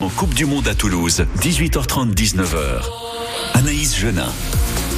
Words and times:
En 0.00 0.10
Coupe 0.10 0.32
du 0.32 0.46
Monde 0.46 0.68
à 0.68 0.76
Toulouse, 0.76 1.26
18h30, 1.40 2.14
19h. 2.14 2.84
Anaïs 3.54 3.96
Genin. 3.96 4.28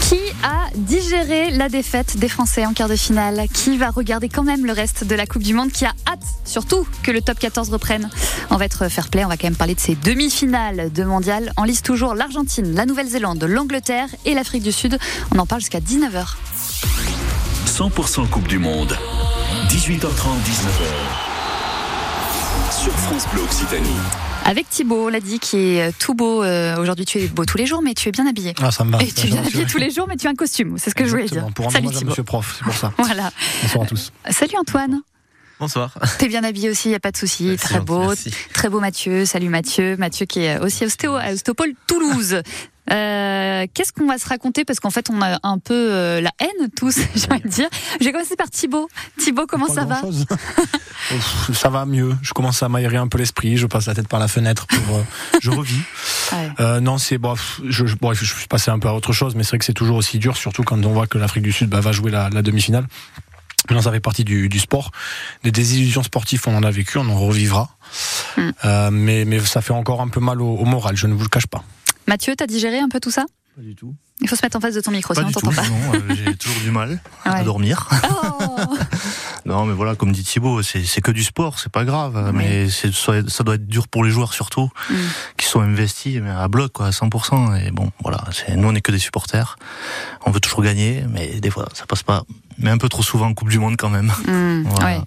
Qui 0.02 0.20
a 0.42 0.68
digéré 0.76 1.50
la 1.52 1.70
défaite 1.70 2.18
des 2.18 2.28
Français 2.28 2.66
en 2.66 2.74
quart 2.74 2.90
de 2.90 2.96
finale? 2.96 3.46
Qui 3.50 3.78
va 3.78 3.88
regarder 3.88 4.28
quand 4.28 4.42
même 4.42 4.66
le 4.66 4.74
reste 4.74 5.04
de 5.04 5.14
la 5.14 5.24
Coupe 5.24 5.42
du 5.42 5.54
Monde? 5.54 5.72
Qui 5.72 5.86
a 5.86 5.94
hâte 6.06 6.22
surtout 6.44 6.86
que 7.02 7.10
le 7.10 7.22
top 7.22 7.38
14 7.38 7.70
reprenne? 7.70 8.10
On 8.50 8.56
va 8.58 8.66
être 8.66 8.90
fair 8.90 9.08
play, 9.08 9.24
on 9.24 9.28
va 9.28 9.38
quand 9.38 9.46
même 9.46 9.56
parler 9.56 9.74
de 9.74 9.80
ces 9.80 9.94
demi-finales 9.94 10.92
de 10.92 11.04
mondial. 11.04 11.50
En 11.56 11.64
liste 11.64 11.86
toujours 11.86 12.14
l'Argentine, 12.14 12.74
la 12.74 12.84
Nouvelle-Zélande, 12.84 13.42
l'Angleterre 13.44 14.08
et 14.26 14.34
l'Afrique 14.34 14.64
du 14.64 14.72
Sud. 14.72 14.98
On 15.34 15.38
en 15.38 15.46
parle 15.46 15.62
jusqu'à 15.62 15.80
19h. 15.80 16.34
100% 17.66 18.28
Coupe 18.28 18.48
du 18.48 18.58
Monde, 18.58 18.94
18h30, 19.70 20.02
19h. 20.44 20.90
Sur 22.82 22.92
France 22.92 23.24
Bleu 23.32 23.40
Occitanie. 23.44 23.88
Avec 24.44 24.68
Thibaut, 24.68 25.06
on 25.06 25.08
l'a 25.08 25.20
dit, 25.20 25.38
qui 25.38 25.56
est 25.76 25.96
tout 25.98 26.14
beau. 26.14 26.42
euh, 26.42 26.76
Aujourd'hui, 26.78 27.04
tu 27.04 27.18
es 27.18 27.28
beau 27.28 27.44
tous 27.44 27.56
les 27.58 27.66
jours, 27.66 27.82
mais 27.82 27.94
tu 27.94 28.08
es 28.08 28.12
bien 28.12 28.26
habillé. 28.26 28.54
Ah, 28.60 28.70
ça 28.72 28.84
me 28.84 28.90
va. 28.92 29.02
Et 29.02 29.06
tu 29.06 29.26
es 29.26 29.30
bien 29.30 29.42
habillé 29.44 29.64
tous 29.66 29.78
les 29.78 29.90
jours, 29.90 30.06
mais 30.08 30.16
tu 30.16 30.26
as 30.26 30.30
un 30.30 30.34
costume. 30.34 30.76
C'est 30.78 30.90
ce 30.90 30.94
que 30.94 31.04
je 31.04 31.10
voulais 31.10 31.26
dire. 31.26 31.46
Pour 31.54 31.70
Salut 31.70 31.88
Thibaut. 31.90 32.06
Monsieur 32.10 32.24
Prof, 32.24 32.56
c'est 32.58 32.64
pour 32.64 32.74
ça. 32.74 32.92
Voilà. 32.98 33.30
Bonsoir 33.62 33.84
à 33.84 33.86
tous. 33.86 34.12
Salut 34.30 34.56
Antoine. 34.58 35.00
Bonsoir. 35.60 35.92
T'es 36.18 36.26
bien 36.28 36.42
habillé 36.42 36.70
aussi, 36.70 36.88
il 36.88 36.92
n'y 36.92 36.96
a 36.96 37.00
pas 37.00 37.12
de 37.12 37.18
souci. 37.18 37.54
Très 37.60 37.80
beau. 37.80 38.06
merci. 38.08 38.32
Très 38.54 38.70
beau 38.70 38.80
Mathieu. 38.80 39.26
Salut 39.26 39.50
Mathieu. 39.50 39.96
Mathieu 39.98 40.24
qui 40.26 40.40
est 40.40 40.58
aussi 40.58 40.84
à 40.84 40.86
Ostéo, 40.86 41.16
à 41.16 41.32
Ostéopole 41.32 41.72
Toulouse. 41.86 42.40
Euh, 42.92 43.66
Qu'est-ce 43.72 43.92
qu'on 43.92 44.06
va 44.06 44.18
se 44.18 44.28
raconter? 44.28 44.64
Parce 44.64 44.80
qu'en 44.80 44.90
fait, 44.90 45.08
on 45.10 45.20
a 45.22 45.38
un 45.42 45.58
peu 45.58 45.74
euh, 45.74 46.20
la 46.20 46.30
haine 46.40 46.70
tous, 46.76 46.98
j'ai 47.14 47.30
envie 47.30 47.42
de 47.42 47.48
dire. 47.48 47.68
J'ai 48.00 48.12
commencé 48.12 48.36
par 48.36 48.50
Thibaut. 48.50 48.88
Thibaut, 49.18 49.46
comment 49.46 49.68
ça 49.68 49.84
va? 49.84 50.02
Ça 51.54 51.70
va 51.70 51.86
mieux. 51.86 52.14
Je 52.22 52.32
commence 52.32 52.62
à 52.62 52.68
m'aérer 52.68 52.96
un 52.96 53.08
peu 53.08 53.18
l'esprit. 53.18 53.56
Je 53.56 53.66
passe 53.66 53.86
la 53.86 53.94
tête 53.94 54.08
par 54.08 54.20
la 54.20 54.28
fenêtre. 54.28 54.66
Pour, 54.66 54.96
euh, 54.96 55.02
je 55.40 55.50
revis. 55.50 55.80
Ouais. 56.32 56.50
Euh, 56.60 56.80
non, 56.80 56.98
c'est 56.98 57.18
bon. 57.18 57.34
Je, 57.64 57.86
je, 57.86 57.96
bon, 57.96 58.12
je 58.12 58.24
suis 58.24 58.46
passé 58.46 58.70
un 58.70 58.78
peu 58.78 58.88
à 58.88 58.94
autre 58.94 59.12
chose, 59.12 59.34
mais 59.34 59.42
c'est 59.42 59.50
vrai 59.50 59.58
que 59.58 59.64
c'est 59.64 59.72
toujours 59.72 59.96
aussi 59.96 60.18
dur, 60.18 60.36
surtout 60.36 60.62
quand 60.62 60.84
on 60.84 60.92
voit 60.92 61.06
que 61.06 61.18
l'Afrique 61.18 61.42
du 61.42 61.52
Sud 61.52 61.68
bah, 61.70 61.80
va 61.80 61.92
jouer 61.92 62.10
la, 62.10 62.28
la 62.30 62.42
demi-finale. 62.42 62.86
Maintenant, 63.68 63.82
ça 63.82 63.92
fait 63.92 64.00
partie 64.00 64.24
du, 64.24 64.48
du 64.48 64.58
sport. 64.58 64.90
Des 65.44 65.52
désillusions 65.52 66.02
sportives, 66.02 66.42
on 66.46 66.56
en 66.56 66.62
a 66.62 66.70
vécu, 66.70 66.98
on 66.98 67.08
en 67.08 67.18
revivra. 67.18 67.68
Hmm. 68.36 68.50
Euh, 68.64 68.90
mais, 68.90 69.24
mais 69.24 69.40
ça 69.40 69.60
fait 69.60 69.72
encore 69.72 70.00
un 70.00 70.08
peu 70.08 70.20
mal 70.20 70.40
au, 70.40 70.56
au 70.56 70.64
moral. 70.64 70.96
Je 70.96 71.06
ne 71.06 71.14
vous 71.14 71.22
le 71.22 71.28
cache 71.28 71.46
pas. 71.46 71.62
Mathieu, 72.10 72.34
t'as 72.36 72.48
digéré 72.48 72.80
un 72.80 72.88
peu 72.88 72.98
tout 72.98 73.12
ça? 73.12 73.24
Pas 73.54 73.62
du 73.62 73.76
tout. 73.76 73.94
Il 74.20 74.28
faut 74.28 74.34
se 74.34 74.44
mettre 74.44 74.56
en 74.56 74.60
face 74.60 74.74
de 74.74 74.80
ton 74.80 74.90
micro, 74.90 75.14
Pas 75.14 75.20
sinon 75.20 75.28
du 75.30 75.34
on 75.36 75.40
tout. 75.40 75.46
t'entend 75.54 75.62
pas. 75.62 75.68
Non, 75.68 75.94
euh, 76.10 76.14
j'ai 76.16 76.34
toujours 76.34 76.60
du 76.60 76.72
mal 76.72 77.00
à 77.24 77.44
dormir. 77.44 77.88
Oh 78.10 78.48
Non, 79.46 79.64
mais 79.64 79.74
voilà, 79.74 79.94
comme 79.94 80.10
dit 80.10 80.24
Thibaut, 80.24 80.60
c'est 80.62 81.00
que 81.00 81.12
du 81.12 81.22
sport, 81.22 81.60
c'est 81.60 81.70
pas 81.70 81.84
grave. 81.84 82.32
Mais 82.34 82.68
ça, 82.68 83.42
doit 83.44 83.54
être 83.54 83.66
dur 83.68 83.86
pour 83.86 84.02
les 84.02 84.10
joueurs 84.10 84.32
surtout, 84.34 84.68
Mm. 84.90 84.94
qui 85.36 85.46
sont 85.46 85.60
investis 85.60 86.20
mais 86.20 86.30
à 86.30 86.48
bloc, 86.48 86.72
quoi, 86.72 86.86
à 86.86 86.90
100%. 86.90 87.54
Et 87.64 87.70
bon, 87.70 87.92
voilà, 88.02 88.24
nous 88.56 88.66
on 88.68 88.74
est 88.74 88.80
que 88.80 88.90
des 88.90 88.98
supporters. 88.98 89.56
On 90.26 90.32
veut 90.32 90.40
toujours 90.40 90.62
gagner, 90.64 91.04
mais 91.08 91.38
des 91.40 91.50
fois 91.50 91.68
ça 91.74 91.86
passe 91.86 92.02
pas. 92.02 92.24
Mais 92.60 92.70
un 92.70 92.78
peu 92.78 92.88
trop 92.88 93.02
souvent 93.02 93.26
en 93.26 93.34
Coupe 93.34 93.48
du 93.48 93.58
Monde 93.58 93.76
quand 93.76 93.90
même. 93.90 94.12
Voilà. 94.64 94.98
ouais. 94.98 95.00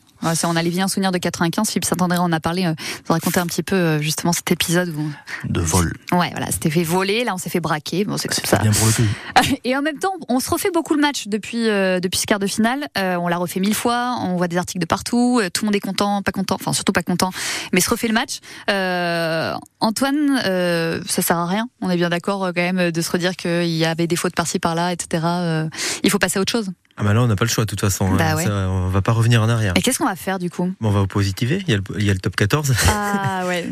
On 0.45 0.55
a 0.55 0.63
les 0.63 0.69
vieux 0.69 0.87
souvenirs 0.87 1.11
de 1.11 1.17
95. 1.17 1.67
Philippe 1.67 1.83
Saint-André 1.83 2.17
en 2.17 2.31
a 2.31 2.39
parlé. 2.39 2.65
Euh, 2.65 2.73
vous 3.05 3.13
raconter 3.13 3.39
un 3.41 3.45
petit 3.45 3.61
peu 3.61 3.75
euh, 3.75 3.99
justement 4.01 4.31
cet 4.31 4.49
épisode 4.51 4.87
où, 4.97 5.11
De 5.49 5.59
vol. 5.59 5.93
ouais, 6.13 6.29
voilà, 6.31 6.49
c'était 6.49 6.69
fait 6.69 6.83
voler. 6.83 7.25
Là, 7.25 7.33
on 7.33 7.37
s'est 7.37 7.49
fait 7.49 7.59
braquer. 7.59 8.05
Bon, 8.05 8.15
c'est 8.17 8.29
comme 8.29 8.45
ça. 8.45 8.57
bien 8.59 8.71
pour 8.71 8.87
le 8.87 8.93
cul. 8.93 9.59
Et 9.65 9.75
en 9.75 9.81
même 9.81 9.99
temps, 9.99 10.13
on 10.29 10.39
se 10.39 10.49
refait 10.49 10.71
beaucoup 10.73 10.93
le 10.95 11.01
match 11.01 11.27
depuis 11.27 11.67
euh, 11.67 11.99
depuis 11.99 12.19
ce 12.21 12.25
quart 12.25 12.39
de 12.39 12.47
finale. 12.47 12.87
Euh, 12.97 13.17
on 13.17 13.27
l'a 13.27 13.35
refait 13.37 13.59
mille 13.59 13.75
fois. 13.75 14.15
On 14.21 14.37
voit 14.37 14.47
des 14.47 14.57
articles 14.57 14.79
de 14.79 14.85
partout. 14.85 15.39
euh, 15.43 15.49
tout 15.49 15.65
le 15.65 15.67
monde 15.67 15.75
est 15.75 15.79
content, 15.81 16.21
pas 16.21 16.31
content. 16.31 16.55
Enfin, 16.55 16.71
surtout 16.71 16.93
pas 16.93 17.03
content. 17.03 17.31
Mais 17.73 17.81
se 17.81 17.89
refait 17.89 18.07
le 18.07 18.13
match. 18.13 18.39
Euh, 18.69 19.53
Antoine, 19.81 20.39
euh, 20.45 21.01
ça 21.05 21.21
sert 21.21 21.37
à 21.37 21.45
rien. 21.45 21.67
On 21.81 21.89
est 21.89 21.97
bien 21.97 22.09
d'accord 22.09 22.45
euh, 22.45 22.51
quand 22.55 22.61
même 22.61 22.91
de 22.91 23.01
se 23.01 23.11
redire 23.11 23.35
qu'il 23.35 23.65
y 23.67 23.83
avait 23.83 24.07
des 24.07 24.15
fautes 24.15 24.35
par-ci 24.35 24.57
par-là, 24.59 24.93
etc. 24.93 25.23
Euh, 25.25 25.69
il 26.03 26.09
faut 26.09 26.19
passer 26.19 26.39
à 26.39 26.41
autre 26.41 26.51
chose. 26.51 26.69
Ah 26.95 27.03
bah 27.03 27.13
là, 27.13 27.23
on 27.23 27.27
n'a 27.27 27.35
pas 27.35 27.45
le 27.45 27.49
choix 27.49 27.65
de 27.65 27.69
toute 27.69 27.81
façon. 27.81 28.07
Bah 28.13 28.31
hein. 28.31 28.35
ouais. 28.35 28.45
Ça, 28.45 28.51
on 28.69 28.89
va 28.89 29.01
pas 29.01 29.11
revenir 29.13 29.41
en 29.41 29.49
arrière. 29.49 29.73
Et 29.75 29.81
qu'est-ce 29.81 29.97
qu'on 29.97 30.05
va 30.05 30.15
faire 30.15 30.37
du 30.37 30.49
coup? 30.49 30.71
Bon, 30.79 30.89
on 30.89 30.91
va 30.91 31.07
positiver. 31.07 31.63
Il 31.67 31.71
y, 31.71 31.73
a 31.73 31.77
le, 31.77 31.83
il 31.97 32.05
y 32.05 32.09
a 32.09 32.13
le 32.13 32.19
top 32.19 32.35
14. 32.35 32.73
Ah 32.87 33.43
ouais. 33.47 33.63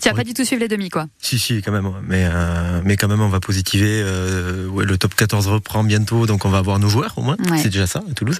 Tu 0.00 0.08
vas 0.08 0.14
Oui. 0.14 0.16
pas 0.16 0.24
du 0.24 0.32
tout 0.32 0.44
suivre 0.46 0.60
les 0.62 0.68
demi, 0.68 0.88
quoi. 0.88 1.06
si, 1.18 1.38
si, 1.38 1.60
quand 1.60 1.72
même. 1.72 1.86
ouais. 1.86 1.92
Mais, 2.02 2.26
euh, 2.32 2.80
mais 2.84 2.96
quand 2.96 3.08
même, 3.08 3.20
on 3.20 3.28
va 3.28 3.40
positiver. 3.40 4.00
Euh, 4.02 4.66
ouais, 4.68 4.86
le 4.86 4.96
top 4.96 5.14
14 5.14 5.46
reprend 5.48 5.84
bientôt, 5.84 6.26
donc 6.26 6.46
on 6.46 6.48
va 6.48 6.58
avoir 6.58 6.78
nos 6.78 6.88
joueurs 6.88 7.12
au 7.18 7.22
moins. 7.22 7.36
Ouais. 7.50 7.58
C'est 7.58 7.68
déjà 7.68 7.86
ça 7.86 8.02
à 8.10 8.14
Toulouse. 8.14 8.38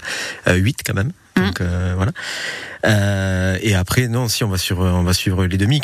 Euh, 0.48 0.54
8 0.54 0.78
quand 0.86 0.94
même. 0.94 1.12
Donc 1.36 1.60
euh, 1.60 1.94
voilà. 1.96 2.12
Euh, 2.86 3.58
et 3.62 3.74
après, 3.74 4.08
non, 4.08 4.28
si 4.28 4.44
on 4.44 4.48
va 4.48 4.58
sur, 4.58 4.80
on 4.80 5.02
va 5.02 5.12
suivre 5.12 5.46
les 5.46 5.56
demi. 5.58 5.80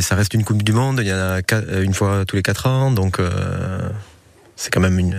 ça 0.00 0.14
reste 0.14 0.34
une 0.34 0.44
coupe 0.44 0.62
du 0.62 0.72
monde. 0.72 0.98
Il 1.02 1.08
y 1.08 1.12
en 1.12 1.16
a 1.16 1.40
euh, 1.52 1.82
une 1.82 1.94
fois 1.94 2.24
tous 2.26 2.36
les 2.36 2.42
4 2.42 2.66
ans, 2.66 2.90
donc 2.90 3.18
euh, 3.18 3.88
c'est 4.62 4.70
quand 4.70 4.80
même 4.80 4.98
une, 4.98 5.14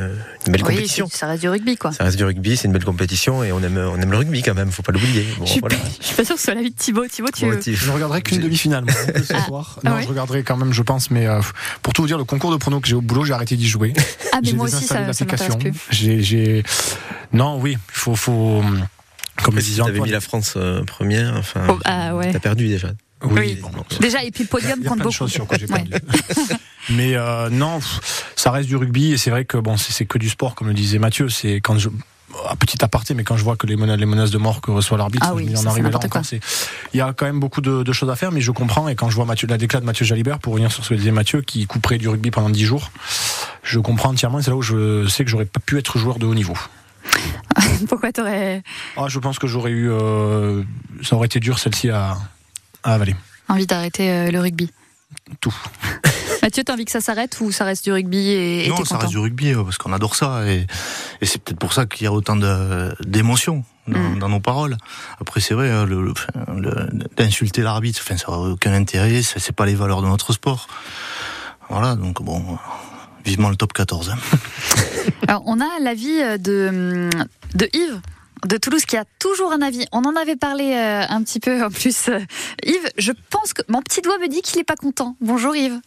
une 0.46 0.52
belle 0.54 0.62
Oui, 0.68 0.76
compétition. 0.76 1.08
ça 1.12 1.26
reste 1.26 1.42
du 1.42 1.50
rugby, 1.50 1.76
quoi. 1.76 1.92
Ça 1.92 2.04
reste 2.04 2.16
du 2.16 2.24
rugby, 2.24 2.56
c'est 2.56 2.68
une 2.68 2.74
belle 2.74 2.84
compétition 2.86 3.44
et 3.44 3.52
on 3.52 3.60
aime, 3.64 3.76
on 3.78 4.00
aime 4.00 4.12
le 4.12 4.18
rugby 4.18 4.44
quand 4.44 4.54
même. 4.54 4.70
Faut 4.70 4.84
pas 4.84 4.92
l'oublier. 4.92 5.26
Bon, 5.40 5.46
je, 5.48 5.52
suis 5.54 5.60
voilà. 5.62 5.78
je 6.00 6.06
suis 6.06 6.16
pas 6.16 6.24
sûre 6.24 6.36
que 6.36 6.40
ce 6.42 6.46
soit 6.46 6.54
l'avis 6.54 6.70
de 6.70 6.76
Thibaut. 6.76 7.08
Thibaut, 7.08 7.30
tu 7.34 7.46
Bon. 7.48 7.60
Je 7.66 7.88
ne 7.88 7.92
regarderai 7.96 8.22
qu'une 8.22 8.40
demi-finale 8.40 8.84
moi, 8.84 8.94
ce 9.28 9.34
Ah. 9.34 9.46
soir. 9.46 9.80
Ah 9.84 9.90
Non, 9.90 9.96
ouais 9.96 10.04
je 10.04 10.08
regarderai 10.10 10.44
quand 10.44 10.58
même, 10.58 10.74
je 10.74 10.84
pense, 10.84 11.10
mais 11.10 11.26
euh, 11.26 11.42
pour 11.82 11.94
tout 11.94 12.04
vous 12.04 12.08
dire, 12.08 12.20
le 12.20 12.24
concours 12.24 12.52
de 12.52 12.58
pronos 12.58 12.82
que 12.82 12.88
j'ai 12.88 12.94
au 12.96 13.02
boulot, 13.02 13.26
j'ai 13.26 13.34
arrêté 13.34 13.56
d'y 13.56 13.68
jouer. 13.68 13.94
Ah, 14.32 14.42
mais 14.44 14.52
moi 14.54 14.68
aussi, 14.68 14.86
ça, 14.86 15.12
ça 15.12 15.26
plus. 15.26 15.74
J'ai, 15.90 16.22
j'ai, 16.22 16.64
non, 17.34 17.60
oui, 17.60 17.72
il 17.74 17.78
faut, 17.88 18.16
faut, 18.16 18.62
comme 19.44 19.60
Si 19.60 19.72
t'avais 19.78 19.90
Antoine. 19.90 20.04
mis 20.04 20.12
la 20.12 20.22
France 20.22 20.54
euh, 20.56 20.84
première, 20.84 21.36
enfin, 21.38 21.62
Oh, 21.68 21.80
ah 21.86 22.16
ouais. 22.16 22.32
t'as 22.32 22.40
perdu 22.40 22.68
déjà. 22.68 22.90
Oui. 23.24 23.58
bon, 23.62 23.70
Déjà, 24.00 24.24
et 24.24 24.32
puis 24.32 24.44
le 24.44 24.50
podium 24.50 24.78
Il 24.80 24.84
y 24.84 24.88
a 24.88 24.90
compte 24.90 25.00
beaucoup. 25.00 25.12
choses 25.12 25.32
sur 25.32 25.46
quoi 25.48 25.58
j'ai 25.58 25.66
Ouais. 25.68 25.84
Mais 26.90 27.16
euh, 27.16 27.50
non, 27.50 27.80
ça 28.36 28.52
reste 28.52 28.68
du 28.68 28.76
rugby 28.76 29.14
et 29.14 29.18
c'est 29.18 29.30
vrai 29.30 29.46
que 29.46 29.58
bon, 29.58 29.78
c'est 29.78 30.06
que 30.06 30.18
du 30.18 30.30
sport, 30.30 30.56
comme 30.56 30.68
le 30.68 30.74
disait 30.74 31.00
Mathieu. 31.00 31.30
C'est 31.30 31.56
quand 31.56 31.78
je 31.78 31.90
un 32.50 32.56
petit 32.56 32.82
aparté, 32.84 33.14
mais 33.14 33.26
quand 33.26 33.36
je 33.36 33.44
vois 33.44 33.58
que 33.58 33.68
les 33.68 33.76
menaces, 33.76 34.00
les 34.00 34.06
menaces 34.06 34.32
de 34.32 34.38
mort 34.38 34.62
que 34.62 34.72
reçoit 34.72 34.98
l'arbitre, 34.98 35.26
Ah 35.28 35.32
je 35.32 35.36
oui, 35.36 35.50
me 35.50 35.54
dis, 35.54 35.68
arrive 35.68 35.84
là 35.90 35.98
encore. 35.98 36.22
Il 36.94 36.98
y 36.98 37.02
a 37.02 37.12
quand 37.12 37.26
même 37.26 37.42
beaucoup 37.42 37.60
de, 37.60 37.84
de 37.84 37.92
choses 37.92 38.10
à 38.10 38.16
faire, 38.16 38.32
mais 38.32 38.40
je 38.40 38.52
comprends. 38.52 38.88
Et 38.88 38.96
quand 38.96 39.10
je 39.10 39.16
vois 39.16 39.26
Mathieu, 39.26 39.48
la 39.48 39.58
déclat 39.58 39.82
de 39.82 39.86
Mathieu 39.86 40.06
Jalibert, 40.06 40.40
pour 40.40 40.54
revenir 40.54 40.72
sur 40.72 40.84
ce 40.84 40.90
que 40.90 40.94
disait 40.94 41.12
Mathieu, 41.12 41.42
qui 41.42 41.68
couperait 41.68 41.98
du 41.98 42.08
rugby 42.08 42.32
pendant 42.32 42.50
10 42.50 42.64
jours, 42.64 42.90
je 43.64 43.80
comprends 43.80 44.10
entièrement. 44.12 44.42
C'est 44.42 44.50
là 44.50 44.56
où 44.56 44.62
je 44.62 45.06
sais 45.10 45.26
que 45.26 45.30
j'aurais 45.30 45.46
pas 45.46 45.60
pu 45.60 45.78
être 45.78 45.98
joueur 45.98 46.20
de 46.20 46.26
haut 46.26 46.34
niveau. 46.34 46.56
Pourquoi 47.90 48.14
t'aurais 48.14 48.64
Ah, 48.96 49.08
je 49.10 49.20
pense 49.20 49.38
que 49.38 49.48
j'aurais 49.48 49.72
eu, 49.72 49.92
euh, 49.92 50.64
ça 51.04 51.18
aurait 51.18 51.26
été 51.26 51.42
dur 51.42 51.60
celle-ci 51.60 51.90
à, 51.90 52.18
à 52.84 52.94
avaler. 52.94 53.16
envie 53.50 53.68
d'arrêter 53.68 54.10
euh, 54.10 54.32
le 54.32 54.40
rugby 54.40 54.72
Tout. 55.42 55.54
Mathieu, 56.42 56.64
t'as 56.64 56.74
envie 56.74 56.86
que 56.86 56.92
ça 56.92 57.02
s'arrête 57.02 57.40
ou 57.42 57.52
ça 57.52 57.66
reste 57.66 57.84
du 57.84 57.92
rugby 57.92 58.30
et 58.32 58.68
non, 58.70 58.84
ça 58.86 58.98
reste 58.98 59.12
du 59.12 59.18
rugby 59.20 59.54
parce 59.54 59.78
qu'on 59.78 59.94
adore 59.94 60.16
ça 60.16 60.46
et, 60.48 60.66
et 61.22 61.26
c'est 61.26 61.42
peut-être 61.42 61.60
pour 61.60 61.74
ça 61.74 61.86
qu'il 61.86 62.04
y 62.04 62.08
a 62.08 62.12
autant 62.14 62.36
d'émotions 63.06 63.58
dans, 63.58 63.66
Mm. 64.00 64.20
dans 64.20 64.30
nos 64.30 64.40
paroles. 64.40 64.78
Après, 65.20 65.42
c'est 65.42 65.56
vrai, 65.56 65.86
le- 65.88 66.14
d'insulter 67.18 67.62
l'arbitre, 67.64 68.00
enfin, 68.04 68.16
ça 68.16 68.32
n'a 68.32 68.38
aucun 68.38 68.74
intérêt, 68.74 69.22
c'est 69.24 69.52
pas 69.56 69.66
les 69.66 69.74
valeurs 69.76 70.02
de 70.04 70.08
notre 70.08 70.34
sport. 70.34 70.68
Voilà, 71.70 71.96
donc 71.96 72.22
bon, 72.22 72.58
vivement 73.26 73.50
le 73.50 73.56
top 73.56 73.74
14. 73.74 74.12
hein. 74.12 74.18
Alors, 75.28 75.44
on 75.48 75.60
a 75.60 75.80
l'avis 75.82 76.22
euh, 76.22 76.38
de, 76.38 77.10
de 77.56 77.70
Yves 77.74 78.02
de 78.48 78.58
Toulouse 78.58 78.86
qui 78.86 78.98
a 78.98 79.06
toujours 79.20 79.52
un 79.52 79.62
avis. 79.62 79.86
On 79.92 80.04
en 80.04 80.16
avait 80.16 80.36
parlé 80.36 80.74
euh, 80.76 81.04
un 81.10 81.22
petit 81.24 81.40
peu 81.40 81.64
en 81.64 81.70
plus. 81.70 82.10
Euh, 82.10 82.20
Yves, 82.66 82.90
je 82.98 83.12
pense 83.30 83.54
que 83.54 83.62
mon 83.68 83.82
petit 83.82 84.02
doigt 84.02 84.18
me 84.20 84.28
dit 84.28 84.42
qu'il 84.42 84.58
n'est 84.58 84.64
pas 84.64 84.76
content. 84.76 85.16
Bonjour 85.22 85.56
Yves. 85.56 85.80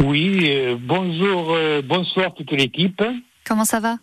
Oui, 0.00 0.40
euh, 0.50 0.76
bonjour, 0.78 1.52
euh, 1.52 1.80
bonsoir 1.82 2.34
toute 2.34 2.50
l'équipe. 2.52 3.02
Comment 3.44 3.64
ça 3.64 3.78
va 3.78 3.96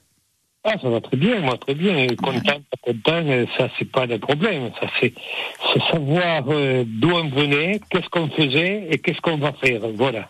Ah, 0.63 0.75
ça 0.81 0.89
va 0.89 1.01
très 1.01 1.17
bien, 1.17 1.39
moi, 1.41 1.57
très 1.57 1.75
bien. 1.75 2.07
Content, 2.15 2.61
content, 2.81 3.25
euh, 3.27 3.45
ça, 3.57 3.69
c'est 3.77 3.91
pas 3.91 4.05
le 4.05 4.17
problème. 4.17 4.71
Ça, 4.79 4.87
c'est, 4.99 5.13
c'est 5.73 5.81
savoir 5.91 6.43
euh, 6.47 6.83
d'où 6.87 7.11
on 7.11 7.27
venait, 7.29 7.81
qu'est-ce 7.89 8.07
qu'on 8.09 8.29
faisait 8.29 8.87
et 8.89 8.99
qu'est-ce 8.99 9.19
qu'on 9.21 9.37
va 9.37 9.51
faire. 9.53 9.81
Voilà. 9.95 10.29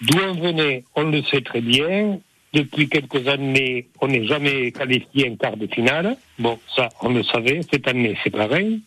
D'où 0.00 0.18
on 0.18 0.34
venait, 0.34 0.84
on 0.96 1.04
le 1.04 1.22
sait 1.24 1.42
très 1.42 1.60
bien. 1.60 2.18
Depuis 2.52 2.88
quelques 2.88 3.28
années, 3.28 3.88
on 4.00 4.08
n'est 4.08 4.24
jamais 4.24 4.72
qualifié 4.72 5.30
en 5.30 5.36
quart 5.36 5.56
de 5.56 5.68
finale. 5.68 6.16
Bon, 6.38 6.58
ça, 6.74 6.88
on 7.00 7.10
le 7.10 7.22
savait. 7.22 7.60
Cette 7.70 7.86
année, 7.86 8.18
c'est 8.24 8.30
pareil. 8.30 8.80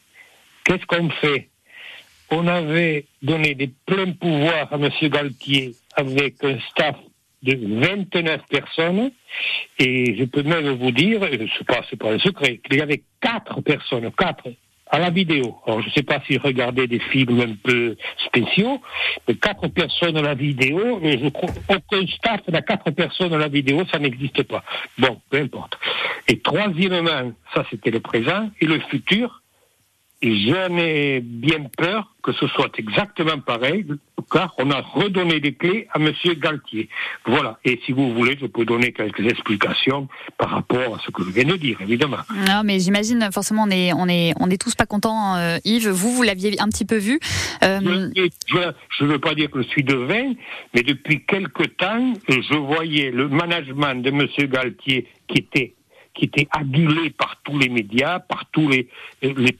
Qu'est-ce 0.65 0.85
qu'on 0.85 1.09
fait 1.09 1.47
On 2.35 2.47
avait 2.47 3.05
donné 3.21 3.53
des 3.53 3.69
pleins 3.85 4.11
pouvoirs 4.13 4.67
à 4.71 4.75
M. 4.77 4.89
Galtier 5.03 5.75
avec 5.95 6.43
un 6.43 6.57
staff 6.71 6.95
de 7.43 7.55
29 7.55 8.41
personnes. 8.49 9.11
Et 9.77 10.15
je 10.17 10.23
peux 10.23 10.41
même 10.41 10.67
vous 10.71 10.89
dire, 10.89 11.21
c'est 11.55 11.67
pas, 11.67 11.81
c'est 11.91 11.95
pas 11.95 12.11
un 12.11 12.17
secret, 12.17 12.57
qu'il 12.57 12.79
y 12.79 12.81
avait 12.81 13.03
quatre 13.21 13.61
personnes, 13.61 14.09
quatre, 14.17 14.49
à 14.89 14.97
la 14.97 15.11
vidéo. 15.11 15.57
Alors, 15.67 15.81
je 15.81 15.89
ne 15.89 15.93
sais 15.93 16.01
pas 16.01 16.21
si 16.25 16.37
regardez 16.37 16.87
des 16.87 16.99
films 16.99 17.39
un 17.39 17.55
peu 17.63 17.95
spéciaux, 18.25 18.81
mais 19.27 19.35
quatre 19.35 19.67
personnes 19.67 20.17
à 20.17 20.23
la 20.23 20.33
vidéo, 20.33 20.99
et 21.03 21.19
je 21.19 21.29
crois 21.29 21.51
aucun 21.69 22.07
staff 22.07 22.41
n'a 22.47 22.63
quatre 22.63 22.89
personnes 22.89 23.33
à 23.33 23.37
la 23.37 23.47
vidéo, 23.47 23.83
ça 23.91 23.99
n'existe 23.99 24.41
pas. 24.43 24.63
Bon, 24.97 25.21
peu 25.29 25.37
importe. 25.37 25.77
Et 26.27 26.39
troisièmement, 26.39 27.31
ça 27.53 27.63
c'était 27.69 27.91
le 27.91 27.99
présent, 27.99 28.49
et 28.59 28.65
le 28.65 28.79
futur, 28.89 29.42
j'en 30.23 30.77
ai 30.77 31.19
bien 31.21 31.67
peur 31.77 32.13
que 32.23 32.31
ce 32.31 32.47
soit 32.47 32.71
exactement 32.77 33.37
pareil, 33.39 33.85
car 34.31 34.53
on 34.57 34.71
a 34.71 34.79
redonné 34.79 35.41
les 35.41 35.53
clés 35.53 35.87
à 35.91 35.99
Monsieur 35.99 36.35
Galtier. 36.35 36.87
Voilà. 37.25 37.59
Et 37.65 37.81
si 37.85 37.91
vous 37.91 38.13
voulez, 38.13 38.37
je 38.39 38.45
peux 38.45 38.63
donner 38.63 38.93
quelques 38.93 39.25
explications 39.27 40.07
par 40.37 40.51
rapport 40.51 40.95
à 40.95 40.99
ce 41.05 41.11
que 41.11 41.21
je 41.23 41.29
viens 41.29 41.43
de 41.43 41.57
dire, 41.57 41.81
évidemment. 41.81 42.17
Non, 42.47 42.61
mais 42.63 42.79
j'imagine 42.79 43.29
forcément 43.33 43.63
on 43.63 43.69
est 43.69 43.91
on 43.93 44.07
est 44.07 44.33
on 44.39 44.49
est 44.49 44.61
tous 44.61 44.73
pas 44.73 44.85
contents. 44.85 45.35
Euh, 45.35 45.57
Yves, 45.65 45.89
vous 45.89 46.13
vous 46.13 46.23
l'aviez 46.23 46.59
un 46.61 46.69
petit 46.69 46.85
peu 46.85 46.97
vu. 46.97 47.19
Euh... 47.61 48.09
Je 48.15 49.03
ne 49.03 49.09
veux 49.09 49.19
pas 49.19 49.35
dire 49.35 49.51
que 49.51 49.61
je 49.61 49.67
suis 49.67 49.83
de 49.83 49.95
vin, 49.95 50.33
mais 50.73 50.83
depuis 50.83 51.25
quelque 51.25 51.63
temps, 51.63 52.13
je 52.29 52.55
voyais 52.55 53.11
le 53.11 53.27
management 53.27 54.01
de 54.01 54.11
Monsieur 54.11 54.47
Galtier 54.47 55.07
qui 55.27 55.39
était 55.39 55.73
qui 56.13 56.25
était 56.25 56.47
adulé 56.51 57.09
par 57.09 57.37
tous 57.43 57.57
les 57.57 57.69
médias, 57.69 58.19
par 58.19 58.45
tous 58.51 58.69
les, 58.69 58.87